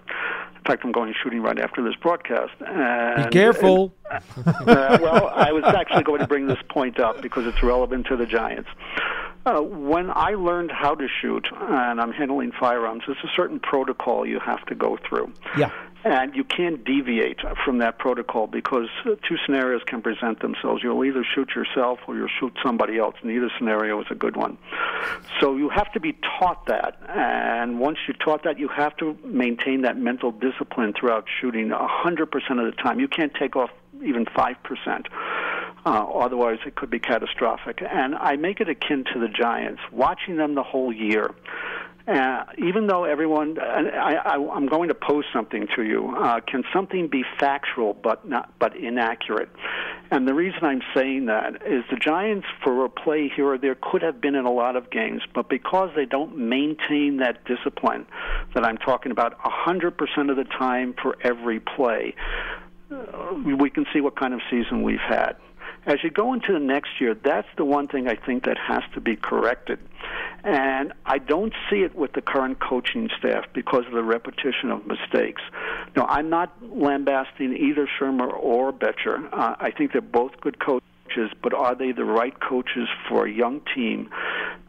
[0.55, 2.53] In fact, I'm going shooting right after this broadcast.
[2.61, 3.93] And, Be careful.
[4.11, 4.21] uh,
[4.65, 8.25] well, I was actually going to bring this point up because it's relevant to the
[8.25, 8.69] Giants.
[9.47, 14.25] Uh, when I learned how to shoot, and I'm handling firearms, there's a certain protocol
[14.25, 15.31] you have to go through.
[15.57, 15.71] Yeah.
[16.03, 20.81] And you can't deviate from that protocol because two scenarios can present themselves.
[20.83, 23.15] You'll either shoot yourself or you'll shoot somebody else.
[23.23, 24.57] Neither scenario is a good one.
[25.41, 26.97] So you have to be taught that.
[27.09, 32.23] And once you're taught that, you have to maintain that mental discipline throughout shooting 100%
[32.23, 32.99] of the time.
[32.99, 33.71] You can't take off
[34.03, 35.05] even 5%.
[35.85, 37.81] Uh, otherwise, it could be catastrophic.
[37.81, 39.81] And I make it akin to the Giants.
[39.91, 41.33] Watching them the whole year,
[42.07, 46.15] uh, even though everyone, I, I'm going to pose something to you.
[46.15, 49.49] Uh, can something be factual but not but inaccurate?
[50.09, 53.75] And the reason I'm saying that is the Giants, for a play here or there,
[53.75, 58.05] could have been in a lot of games, but because they don't maintain that discipline
[58.55, 62.15] that I'm talking about 100% of the time for every play,
[62.89, 65.35] uh, we can see what kind of season we've had
[65.87, 68.83] as you go into the next year, that's the one thing I think that has
[68.93, 69.79] to be corrected.
[70.43, 74.85] And I don't see it with the current coaching staff because of the repetition of
[74.85, 75.41] mistakes.
[75.95, 79.27] No, I'm not lambasting either Shurmur or Bettcher.
[79.31, 83.25] Uh, I think they're both good coaches coaches, but are they the right coaches for
[83.25, 84.09] a young team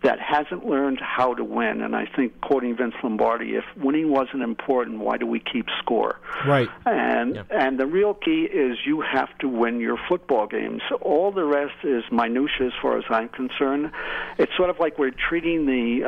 [0.03, 1.83] that hasn't learned how to win?
[1.83, 6.21] And I think, quoting Vince Lombardi, if winning wasn't important, why do we keep score?
[6.47, 6.69] Right.
[6.87, 7.43] And yeah.
[7.51, 10.83] and the real key is you have to win your football games.
[11.01, 13.91] All the rest is minutia, as far as I'm concerned.
[14.39, 16.05] It's sort of like we're treating the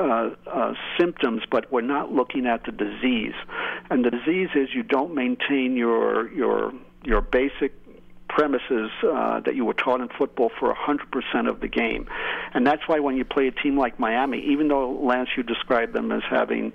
[0.47, 3.35] uh, uh, symptoms, but we're not looking at the disease.
[3.91, 6.73] And the disease is you don't maintain your your
[7.05, 7.73] your basic
[8.31, 12.09] premises uh, that you were taught in football for 100% of the game.
[12.55, 15.93] And that's why when you play a team like Miami, even though, Lance, you described
[15.93, 16.73] them as having,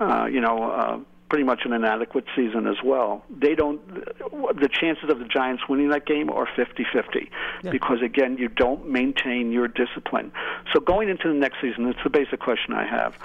[0.00, 0.98] uh, you know, uh,
[1.34, 3.24] pretty much an inadequate season as well.
[3.28, 3.84] They don't.
[3.88, 7.28] The chances of the Giants winning that game are 50-50
[7.64, 7.70] yeah.
[7.72, 10.30] because again, you don't maintain your discipline.
[10.72, 13.16] So going into the next season, it's the basic question I have: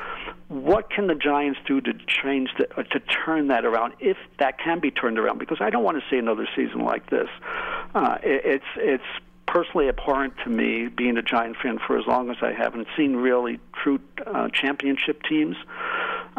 [0.48, 4.58] What can the Giants do to change the, uh, to turn that around, if that
[4.58, 5.38] can be turned around?
[5.38, 7.30] Because I don't want to see another season like this.
[7.94, 9.04] Uh, it, it's it's
[9.46, 12.88] personally abhorrent to me, being a Giant fan for as long as I have, and
[12.98, 15.56] seen really true uh, championship teams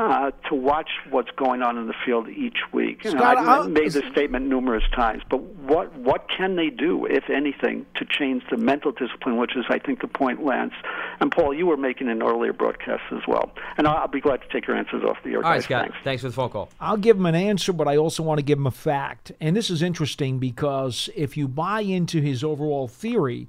[0.00, 3.06] uh, to watch what's going on in the field each week.
[3.06, 7.86] Scott, I've made this statement numerous times, but what what can they do, if anything,
[7.96, 10.74] to change the mental discipline, which is, I think, the point, Lance
[11.20, 13.52] and Paul, you were making in earlier broadcasts as well.
[13.76, 15.44] And I'll, I'll be glad to take your answers off the air.
[15.44, 15.82] All right, Scott.
[15.82, 15.96] Thanks.
[16.02, 16.70] Thanks for the phone call.
[16.80, 19.32] I'll give him an answer, but I also want to give him a fact.
[19.40, 23.48] And this is interesting because if you buy into his overall theory,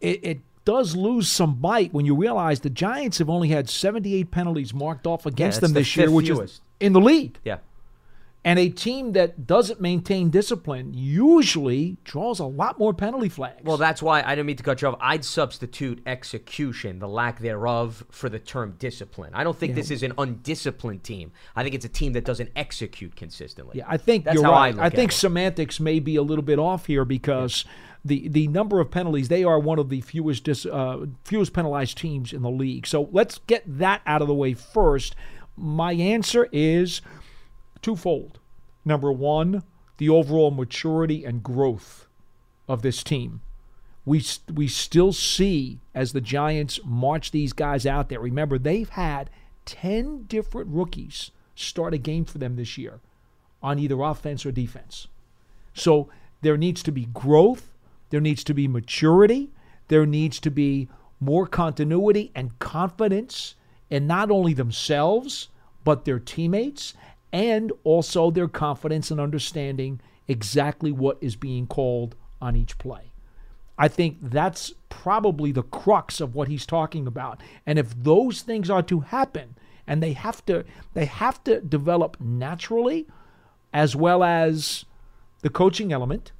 [0.00, 4.30] it, it does lose some bite when you realize the Giants have only had 78
[4.30, 6.56] penalties marked off against yeah, them the this year, which fewest.
[6.56, 7.38] is in the league.
[7.42, 7.56] Yeah.
[8.44, 13.62] And a team that doesn't maintain discipline usually draws a lot more penalty flags.
[13.64, 14.96] Well, that's why I didn't mean to cut you off.
[15.00, 19.32] I'd substitute execution, the lack thereof, for the term discipline.
[19.34, 19.76] I don't think Yeah.
[19.76, 21.32] this is an undisciplined team.
[21.56, 23.78] I think it's a team that doesn't execute consistently.
[23.78, 25.14] Yeah, I think That's you're how I I, think it.
[25.14, 27.64] semantics may be a little bit off here because
[28.04, 31.98] the the number of penalties they are one of the fewest dis, uh, fewest penalized
[31.98, 32.86] teams in the league.
[32.86, 35.14] So let's get that out of the way first.
[35.56, 37.00] My answer is
[37.82, 38.38] twofold.
[38.84, 39.64] Number one,
[39.98, 42.06] the overall maturity and growth
[42.68, 43.40] of this team.
[44.04, 48.20] We we still see as the Giants march these guys out there.
[48.20, 49.28] Remember, they've had
[49.66, 53.00] ten different rookies start a game for them this year
[53.62, 55.08] on either offense or defense.
[55.74, 56.08] So
[56.40, 57.74] there needs to be growth,
[58.10, 59.50] there needs to be maturity,
[59.88, 60.88] there needs to be
[61.20, 63.54] more continuity and confidence
[63.90, 65.48] in not only themselves,
[65.84, 66.94] but their teammates,
[67.32, 73.12] and also their confidence in understanding exactly what is being called on each play.
[73.78, 77.40] I think that's probably the crux of what he's talking about.
[77.64, 79.54] And if those things are to happen,
[79.86, 83.06] and they have to they have to develop naturally
[83.72, 84.84] as well as
[85.40, 86.32] the coaching element,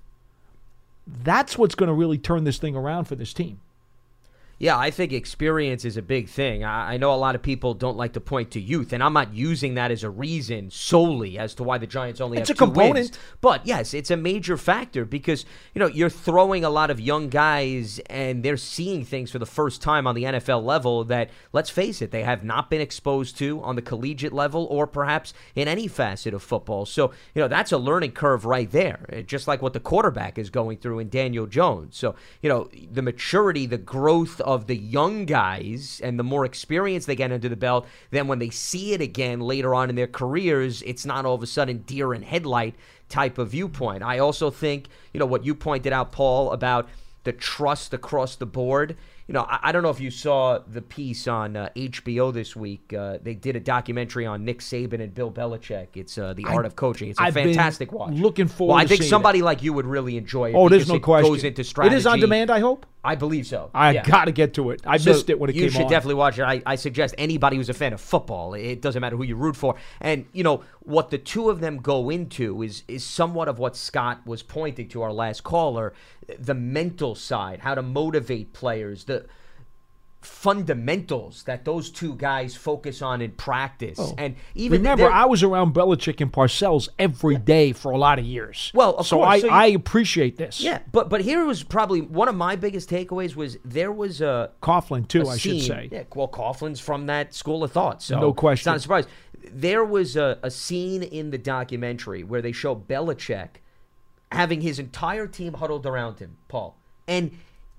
[1.22, 3.60] that's what's going to really turn this thing around for this team.
[4.60, 6.64] Yeah, I think experience is a big thing.
[6.64, 9.12] I, I know a lot of people don't like to point to youth, and I'm
[9.12, 12.56] not using that as a reason solely as to why the Giants only It's have
[12.56, 12.94] a two component.
[12.94, 13.12] wins.
[13.40, 15.44] But yes, it's a major factor because
[15.74, 19.46] you know you're throwing a lot of young guys, and they're seeing things for the
[19.46, 23.38] first time on the NFL level that, let's face it, they have not been exposed
[23.38, 26.84] to on the collegiate level or perhaps in any facet of football.
[26.84, 30.36] So you know that's a learning curve right there, eh, just like what the quarterback
[30.36, 31.96] is going through in Daniel Jones.
[31.96, 37.04] So you know the maturity, the growth of the young guys and the more experience
[37.04, 40.06] they get under the belt, then when they see it again later on in their
[40.06, 42.74] careers, it's not all of a sudden deer in headlight
[43.10, 44.02] type of viewpoint.
[44.02, 46.88] I also think, you know, what you pointed out, Paul, about
[47.24, 48.96] the trust across the board
[49.28, 52.56] you know, I, I, don't know if you saw the piece on uh, HBO this
[52.56, 52.94] week.
[52.94, 55.88] Uh, they did a documentary on Nick Saban and Bill Belichick.
[55.94, 57.10] It's uh, the art of coaching.
[57.10, 58.14] It's a I've fantastic watch.
[58.14, 58.74] Looking forward.
[58.74, 60.54] Well, I think somebody like you would really enjoy it.
[60.54, 61.30] Oh, there's no it question.
[61.30, 61.94] Goes into strategy.
[61.94, 62.50] It is on demand.
[62.50, 62.86] I hope.
[63.04, 63.70] I believe so.
[63.74, 64.02] I yeah.
[64.02, 64.82] got to get to it.
[64.84, 65.64] I so missed it when it came on.
[65.66, 66.42] you should definitely watch it.
[66.42, 68.54] I, I suggest anybody who's a fan of football.
[68.54, 69.76] It doesn't matter who you root for.
[70.00, 73.76] And you know what the two of them go into is is somewhat of what
[73.76, 75.94] Scott was pointing to our last caller,
[76.38, 79.26] the mental side, how to motivate players, the
[80.20, 83.98] fundamentals that those two guys focus on in practice.
[84.00, 84.14] Oh.
[84.18, 88.24] And even remember, I was around Belichick and Parcells every day for a lot of
[88.24, 88.72] years.
[88.74, 89.28] Well, so course.
[89.28, 90.60] I, so you, I appreciate this.
[90.60, 94.50] Yeah, but but here was probably one of my biggest takeaways was there was a
[94.60, 95.22] Coughlin too.
[95.22, 95.88] a I scene, should say.
[95.90, 98.60] Yeah, well, Coughlin's from that school of thought, so no question.
[98.60, 99.06] It's not a surprise.
[99.52, 103.60] There was a, a scene in the documentary where they show Belichick
[104.32, 106.76] having his entire team huddled around him, Paul,
[107.06, 107.36] and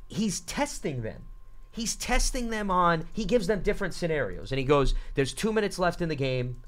[0.08, 1.24] he's testing them.
[1.72, 4.52] He's testing them on he gives them different scenarios.
[4.52, 6.62] And he goes there's two minutes left in the game.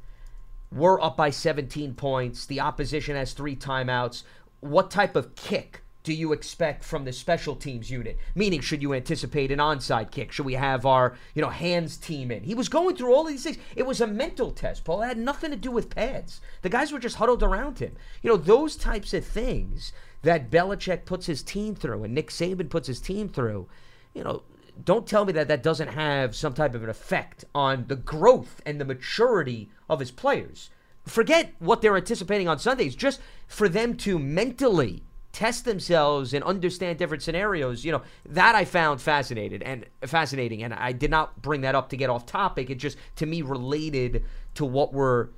[0.71, 2.45] We're up by 17 points.
[2.45, 4.23] The opposition has three timeouts.
[4.61, 8.17] What type of kick do you expect from the special teams unit?
[8.33, 10.31] Meaning should you anticipate an onside kick?
[10.31, 12.43] Should we have our you know hands team in?
[12.43, 13.57] He was going through all of these things.
[13.75, 15.01] It was a mental test paul.
[15.01, 16.41] It had nothing to do with pads.
[16.61, 17.95] The guys were just huddled around him.
[18.21, 19.93] You know those types of things
[20.23, 23.67] that Belichick puts his team through and Nick Saban puts his team through
[24.13, 24.43] you know
[24.83, 28.61] don't tell me that that doesn't have some type of an effect on the growth
[28.65, 30.69] and the maturity of his players.
[31.05, 36.99] Forget what they're anticipating on Sundays, just for them to mentally test themselves and understand
[36.99, 37.83] different scenarios.
[37.85, 40.63] You know, that I found fascinated and fascinating.
[40.63, 42.69] And I did not bring that up to get off topic.
[42.69, 44.23] It just to me related
[44.55, 45.29] to what we're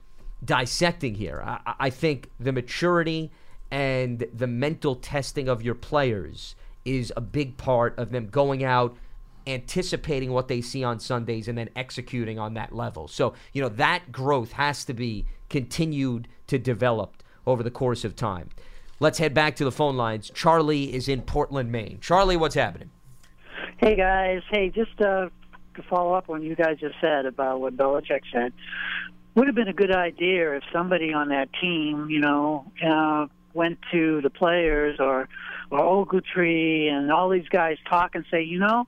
[0.44, 1.42] dissecting here.
[1.46, 3.32] I, I think the maturity
[3.72, 8.96] and the mental testing of your players is a big part of them going out
[9.46, 13.08] anticipating what they see on Sundays and then executing on that level.
[13.08, 18.16] So, you know, that growth has to be continued to develop over the course of
[18.16, 18.50] time.
[19.04, 20.32] Let's head back to the phone lines.
[20.34, 21.98] Charlie is in Portland, Maine.
[22.00, 22.90] Charlie, what's happening?
[23.76, 24.44] Hey, guys.
[24.50, 25.28] Hey, just uh,
[25.76, 28.54] to follow up on you guys just said about what Belichick said.
[29.36, 33.80] Would have been a good idea if somebody on that team, you know, uh, went
[33.92, 35.28] to the players or
[35.70, 38.88] or Ogletree and all these guys talk and say, you know,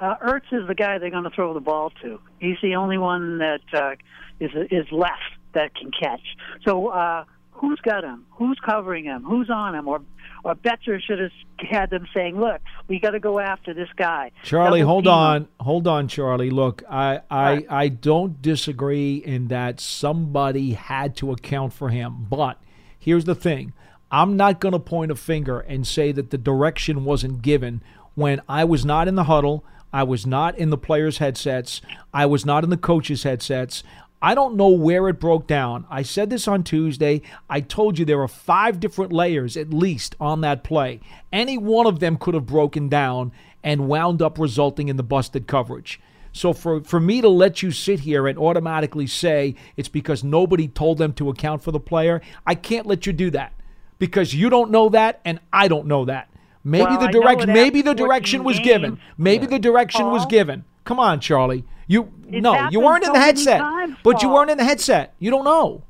[0.00, 2.18] uh, Ertz is the guy they're going to throw the ball to.
[2.38, 3.96] He's the only one that uh,
[4.40, 6.22] is is left that can catch.
[6.66, 7.24] So uh,
[7.54, 8.26] who's got him?
[8.32, 9.24] Who's covering him?
[9.24, 9.88] Who's on him?
[9.88, 10.00] Or
[10.44, 14.30] or Bettcher should have had them saying, "Look, we got to go after this guy."
[14.42, 15.18] Charlie, hold team him.
[15.18, 16.50] on, hold on, Charlie.
[16.50, 17.66] Look, I I, Right.
[17.70, 22.60] I don't disagree in that somebody had to account for him, but
[22.98, 23.72] here's the thing:
[24.10, 27.82] I'm not going to point a finger and say that the direction wasn't given
[28.14, 29.64] when I was not in the huddle.
[29.92, 31.80] I was not in the players' headsets.
[32.12, 33.84] I was not in the coaches' headsets.
[34.24, 35.84] I don't know where it broke down.
[35.90, 37.20] I said this on Tuesday.
[37.50, 41.00] I told you there are five different layers at least on that play.
[41.30, 45.46] Any one of them could have broken down and wound up resulting in the busted
[45.46, 46.00] coverage.
[46.32, 50.68] So for, for me to let you sit here and automatically say it's because nobody
[50.68, 53.52] told them to account for the player, I can't let you do that
[53.98, 56.30] because you don't know that and I don't know that.
[56.64, 58.98] Maybe Well, the direction maybe the direction was given.
[59.18, 60.64] Maybe the direction was given.
[60.84, 61.64] Come on, Charlie.
[61.86, 63.60] You It's no, you weren't in the headset.
[64.02, 65.14] but you weren't in the headset.
[65.18, 65.82] You don't know.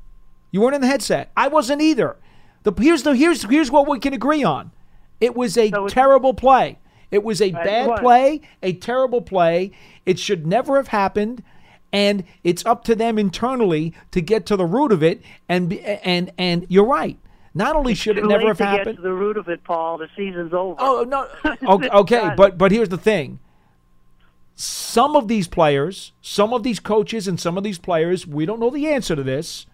[0.51, 1.31] You weren't in the headset.
[1.35, 2.17] I wasn't either.
[2.63, 4.71] The here's the here's here's what we can agree on.
[5.21, 6.79] It was a So terrible play.
[7.11, 7.99] It was a bad was.
[7.99, 9.71] play, a terrible play.
[10.05, 11.43] It should never have happened,
[11.93, 15.21] and it's up to them internally to get to the root of it.
[15.47, 17.17] And and and you're right.
[17.53, 18.85] Not only should it never have to happened.
[18.85, 19.97] get to the root of it, Paul.
[19.97, 20.75] The season's over.
[20.79, 21.27] Oh no.
[21.67, 23.39] Okay, okay, but but here's the thing.
[24.55, 28.59] Some of these players, some of these coaches, and some of these players, we don't
[28.59, 29.65] know the answer to this,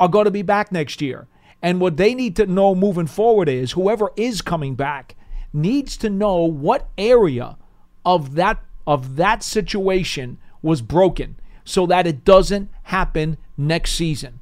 [0.00, 1.28] are going to be back next year.
[1.62, 5.14] And what they need to know moving forward is whoever is coming back
[5.52, 7.56] needs to know what area
[8.04, 14.40] of that of that situation was broken so that it doesn't happen next season.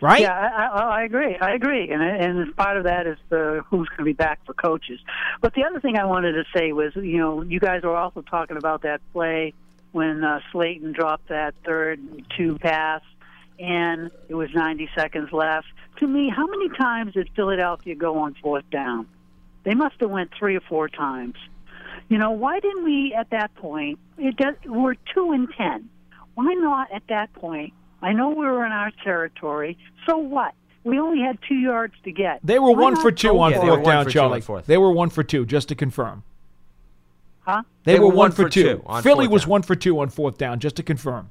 [0.00, 0.22] Right?
[0.22, 1.36] Yeah, I, I, I agree.
[1.36, 4.54] I agree, and and part of that is the who's going to be back for
[4.54, 5.00] coaches.
[5.40, 8.22] But the other thing I wanted to say was, you know, you guys were also
[8.22, 9.54] talking about that play
[9.92, 12.00] when uh, Slayton dropped that third
[12.36, 13.02] two pass,
[13.58, 15.66] and it was 90 seconds left.
[15.98, 19.08] To me, how many times did Philadelphia go on fourth down?
[19.64, 21.34] They must have went three or four times.
[22.08, 23.98] You know, why didn't we at that point?
[24.16, 24.54] It does.
[24.64, 25.90] We're two and ten.
[26.34, 27.74] Why not at that point?
[28.02, 29.76] I know we were in our territory.
[30.06, 30.54] So what?
[30.84, 32.40] We only had two yards to get.
[32.42, 34.18] They were Why one for two on Yeah, for they were fourth down, for two
[34.20, 34.40] on Charlie.
[34.40, 34.66] fourth.
[34.66, 36.22] They were one for two, just to confirm.
[37.40, 37.62] Huh?
[37.84, 38.82] They, were, one, for two.
[38.86, 39.50] on Philly was down.
[39.50, 41.30] one for two on fourth down, just to confirm.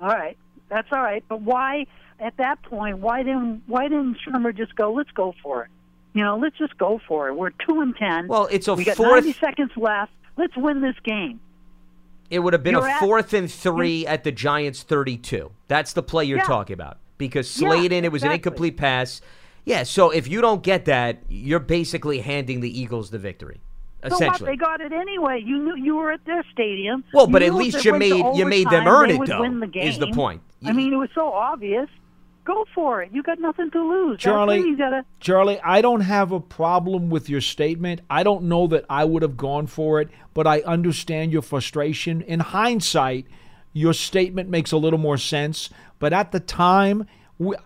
[0.00, 0.38] All right,
[0.68, 1.22] that's all right.
[1.28, 1.86] But why,
[2.20, 4.92] at that point, why didn't why didn't Shurmur just go?
[4.92, 5.70] Let's go for it.
[6.14, 7.34] You know, let's just go for it.
[7.34, 8.28] We're two and ten.
[8.28, 10.12] Well, it's a we got fourth- ninety seconds left.
[10.36, 11.40] Let's win this game.
[12.30, 15.50] It would have been You're a at- fourth and three at the Giants' 32.
[15.68, 16.44] That's the play you're Yeah.
[16.44, 16.98] talking about.
[17.18, 19.20] Because Yeah, Slayton, it was an incomplete pass.
[19.64, 23.60] Yeah, so if you don't get that, you're basically handing the Eagles the victory.
[24.02, 24.12] So what?
[24.14, 24.50] Essentially.
[24.52, 25.42] They got it anyway.
[25.44, 27.04] You knew you were at their stadium.
[27.12, 29.86] Well, but at least you made- you made them earn it, though, Win the game.
[29.86, 30.40] is the point.
[30.64, 31.88] I mean, it was so obvious.
[32.50, 33.12] Go for it.
[33.12, 34.18] You got nothing to lose.
[34.18, 35.04] Charlie, gotta.
[35.20, 38.00] Charlie, I don't have a problem with your statement.
[38.10, 42.22] I don't know that I would have gone for it, but I understand your frustration.
[42.22, 43.26] In hindsight,
[43.72, 45.70] your statement makes a little more sense.
[46.00, 47.06] But at the time,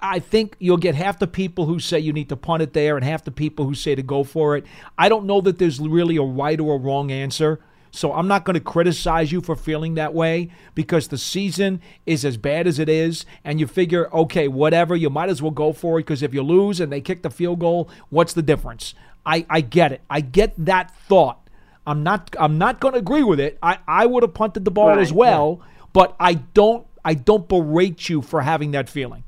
[0.02, 2.96] I think you'll get half the people who say you need to punt it there
[2.96, 4.66] and half the people who say to go for it.
[4.98, 7.58] I don't know that there's really a right or a wrong answer.
[7.94, 12.24] So I'm not going to criticize you for feeling that way because the season is
[12.24, 15.72] as bad as it is, and you figure, okay, whatever, you might as well go
[15.72, 18.94] for it because if you lose and they kick the field goal, what's the difference?
[19.24, 20.02] I, I get it.
[20.10, 21.38] I get that thought.
[21.86, 23.58] I'm not I'm not going to agree with it.
[23.62, 25.60] I, I would have punted the ball Right, as well,
[25.92, 29.24] but I don't I don't berate you for having that feeling.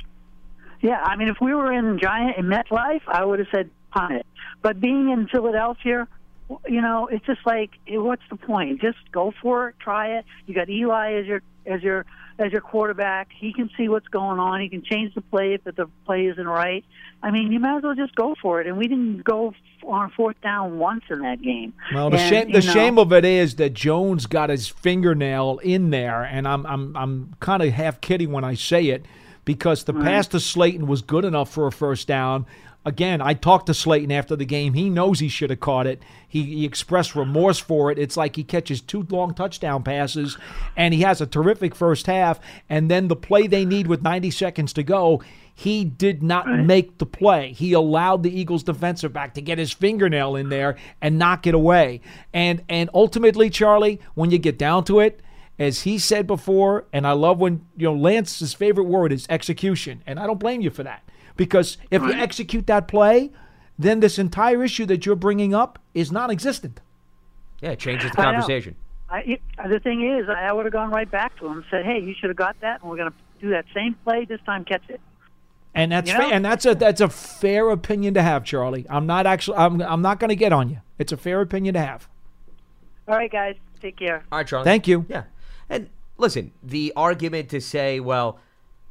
[0.80, 4.14] Yeah, I mean, if we were in Giant in MetLife, I would have said punt
[4.14, 4.26] it.
[4.62, 6.08] But being in Philadelphia,
[6.68, 8.80] you know, it's just like, eh, what's the point?
[8.80, 10.24] Just go for it, try it.
[10.46, 12.06] You got Eli as your as your
[12.38, 13.28] as your quarterback.
[13.36, 14.60] He can see what's going on.
[14.60, 16.84] He can change the play if the play isn't right.
[17.22, 18.66] I mean, you might as well just go for it.
[18.66, 21.72] And we didn't go on fourth down once in that game.
[21.94, 25.58] Well, the And, shame the know, shame of it is that Jones got his fingernail
[25.58, 29.06] in there, and I'm I'm I'm kind of half kidding when I say it
[29.44, 32.46] because the pass to Slayton was good enough for a first down.
[32.84, 34.74] Again, I talked to Slayton after the game.
[34.74, 36.02] He knows he should have caught it.
[36.36, 37.98] He, he expressed remorse for it.
[37.98, 40.36] It's like he catches two long touchdown passes,
[40.76, 42.38] and he has a terrific first half.
[42.68, 45.22] And then the play they need with 90 seconds to go,
[45.54, 47.52] he did not make the play.
[47.52, 51.54] He allowed the Eagles defensive back to get his fingernail in there and knock it
[51.54, 52.02] away.
[52.34, 55.22] And and ultimately, Charlie, when you get down to it,
[55.58, 60.02] as he said before, and I love when you know Lance's favorite word is execution,
[60.06, 61.02] and I don't blame you for that
[61.36, 63.30] because if you execute that play,
[63.78, 66.80] then this entire issue that you're bringing up is non-existent.
[67.60, 68.74] yeah, it changes the conversation.
[69.08, 71.84] I, it, the thing is, I would have gone right back to him and said,
[71.84, 74.40] "Hey, you should have got that, and we're going to do that same play this
[74.44, 74.64] time.
[74.64, 75.00] Catch it."
[75.74, 76.30] And that's You fa- know?
[76.30, 78.84] and that's a that's a fair opinion to have, Charlie.
[78.90, 80.80] I'm not actually I'm I'm not going to get on you.
[80.98, 82.08] It's a fair opinion to have.
[83.06, 84.24] All right, guys, take care.
[84.32, 84.64] All right, Charlie.
[84.64, 85.04] Thank you.
[85.08, 85.24] Yeah.
[85.68, 88.40] And listen, the argument to say, well,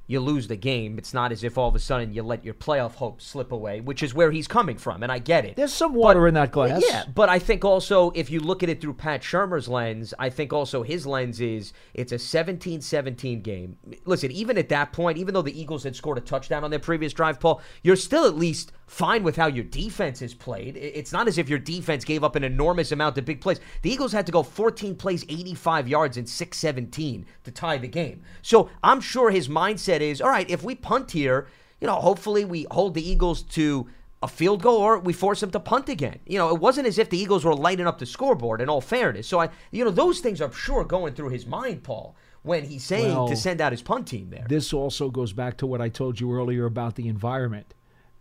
[0.08, 2.54] you lose the game, it's not as if all of a sudden you let your
[2.54, 5.56] playoff hopes slip away, which is where he's coming from, and I get it.
[5.56, 6.84] There's some water in that glass.
[6.88, 10.30] Yeah, but I think also if you look at it through Pat Shurmur's lens, I
[10.30, 13.78] think also his lens is it's a 17-17 game.
[14.06, 16.80] Listen, even at that point, even though the Eagles had scored a touchdown on their
[16.80, 20.78] previous drive, Paul, you're still at least fine with how your defense is played.
[20.78, 23.60] It's not as if your defense gave up an enormous amount of big plays.
[23.82, 28.22] The Eagles had to go 14 plays, 85 yards, and 6-17 to tie the game.
[28.44, 31.48] So I'm sure his mindset is, all right, if we punt here,
[31.80, 33.88] you know, hopefully we hold the Eagles to
[34.24, 36.20] a field goal or we force them to punt again.
[36.26, 38.82] You know, it wasn't as if the Eagles were lighting up the scoreboard in all
[38.82, 39.28] fairness.
[39.28, 42.84] So I you know, those things are sure going through his mind, Paul, when he's
[42.84, 44.46] saying Well, to send out his punt team there.
[44.50, 47.74] This also goes back to what I told you earlier about the environment.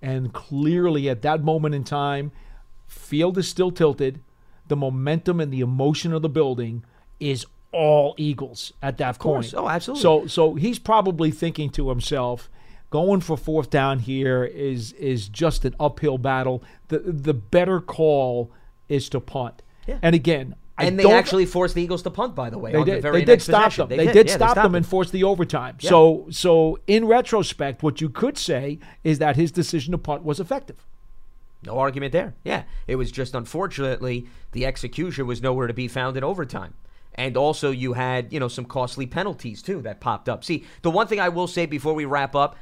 [0.03, 2.33] And clearly at that moment in time,
[2.87, 4.21] field is still tilted.
[4.69, 6.85] The momentum and the emotion of the building
[7.19, 9.53] is all Eagles at that point.
[9.57, 10.03] Oh, absolutely.
[10.03, 12.49] So so he's probably thinking to himself,
[12.91, 16.63] going for fourth down here is is just an uphill battle.
[16.89, 18.53] The the better call
[18.89, 19.63] is to punt.
[19.87, 19.99] Yeah.
[20.01, 22.73] And again, I and they actually forced the Eagles to punt, by the way.
[22.73, 23.03] they the did.
[23.03, 23.89] very They did stop possession.
[23.89, 23.99] them.
[23.99, 25.77] They, did, did yeah, stop them stopped and force the overtime.
[25.79, 30.41] So, so in retrospect, what you could say is that his decision to punt was
[30.41, 30.85] effective.
[31.65, 32.35] No argument there.
[32.45, 32.65] Yeah.
[32.89, 36.75] It was just unfortunately the execution was nowhere to be found in overtime.
[37.17, 40.45] And also you had, you know, some costly penalties too that popped up.
[40.45, 42.57] See, the one thing I will say before we wrap up,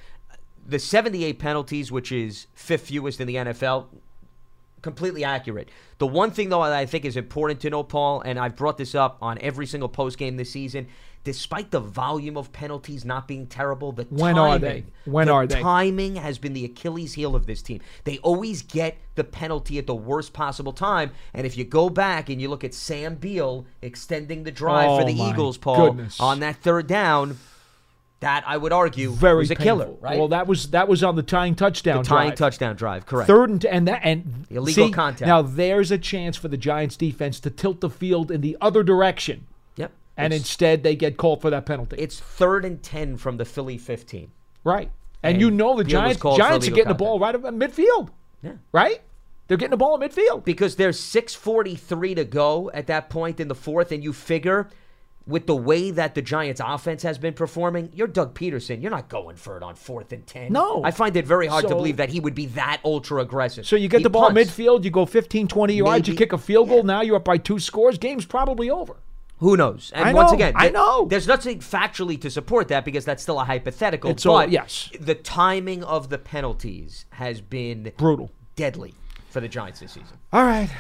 [0.65, 3.87] the 78 penalties, which is fifth fewest in the NFL,
[4.83, 5.69] completely accurate.
[5.99, 8.77] The one thing though that I think is important to know, Paul, and I've brought
[8.79, 10.89] this up on every single post game this season.
[11.25, 14.85] Despite the volume of penalties not being terrible, the When timing, are they?
[15.05, 15.61] When the are they?
[15.61, 17.81] timing has been the Achilles heel of this team.
[18.03, 21.13] They always get the penalty at the worst possible time.
[21.33, 25.03] And if you go back and you look at Sam Beal extending the drive for
[25.03, 26.19] Oh, the Eagles, Paul, goodness.
[26.19, 27.39] on that third down,
[28.23, 29.65] that I would argue Very was a painful.
[29.85, 30.19] killer, right?
[30.19, 31.99] Well, that was that was on the tying touchdown.
[32.03, 32.39] the tying drive.
[32.39, 33.27] touchdown drive, correct.
[33.29, 35.27] Third and and that and Illegal see, contact.
[35.29, 38.83] Now there's a chance for the Giants defense to tilt the field in the other
[38.83, 39.47] direction,
[39.77, 39.93] Yep.
[40.17, 41.97] and it's, instead they get called for that penalty.
[41.99, 44.31] it's third and 10 from the Philly 15.
[44.65, 44.91] right,
[45.23, 47.55] and, and you know the Giants Giants are getting the ball right contact.
[47.55, 48.09] up at midfield.
[48.43, 48.53] Yeah.
[48.73, 49.03] Right,
[49.49, 50.45] they're getting the ball at midfield.
[50.45, 54.69] because there's 6:43 to go at that point in the fourth, and you figure
[55.27, 58.83] with the way that the Giants' offense has been performing, you're Doug Pederson.
[58.83, 60.53] You're not going for it on fourth and ten.
[60.53, 60.83] No.
[60.85, 63.67] I find it very hard to believe that he would be that ultra aggressive.
[63.67, 64.51] So you get He the ball punts.
[64.51, 66.83] midfield, you go 15, 20 yards, you kick a field goal.
[66.83, 67.99] Now you're up by two scores.
[67.99, 68.97] Game's probably over.
[69.39, 69.91] Who knows?
[69.95, 71.07] And I once know, again, I th- know.
[71.07, 74.11] There's nothing factually to support that because that's still a hypothetical.
[74.11, 74.89] It's all- but yes.
[75.01, 78.31] the timing of the penalties has been Brutal.
[78.55, 78.95] deadly
[79.31, 80.17] for the Giants this season.
[80.33, 80.71] All right.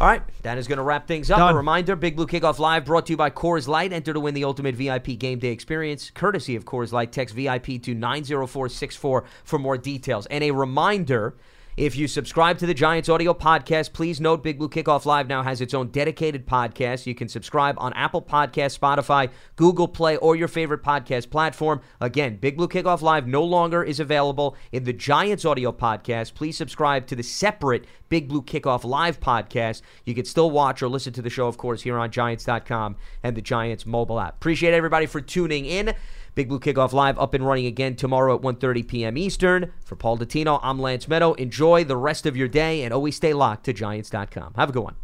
[0.00, 1.36] All right, that is going to wrap things up.
[1.36, 1.52] Done.
[1.52, 3.92] A reminder Big Blue Kickoff Live brought to you by Coors Light.
[3.92, 7.12] Enter to win the ultimate VIP game day experience, courtesy of Coors Light.
[7.12, 10.24] Text VIP to 90464 for more details.
[10.28, 11.34] And a reminder
[11.76, 15.42] if you subscribe to the Giants audio podcast, please note Big Blue Kickoff Live now
[15.42, 17.06] has its own dedicated podcast.
[17.06, 21.80] You can subscribe on Apple Podcast, Spotify, Google Play, or your favorite podcast platform.
[22.00, 26.34] Again, Big Blue Kickoff Live no longer is available in the Giants audio podcast.
[26.34, 29.82] Please subscribe to the separate Big Blue Kickoff Live podcast.
[30.04, 33.36] You can still watch or listen to the show, of course, here on Giants.com and
[33.36, 34.34] the Giants mobile app.
[34.34, 35.94] Appreciate everybody for tuning in.
[36.40, 39.18] Big Blue Kickoff Live up and running again tomorrow at 1.30 p.m.
[39.18, 39.74] Eastern.
[39.84, 41.38] For Paul Dottino, I'm Lance Medow.
[41.38, 44.54] Enjoy the rest of your day and always stay locked to Giants.com.
[44.56, 44.96] Have a good one.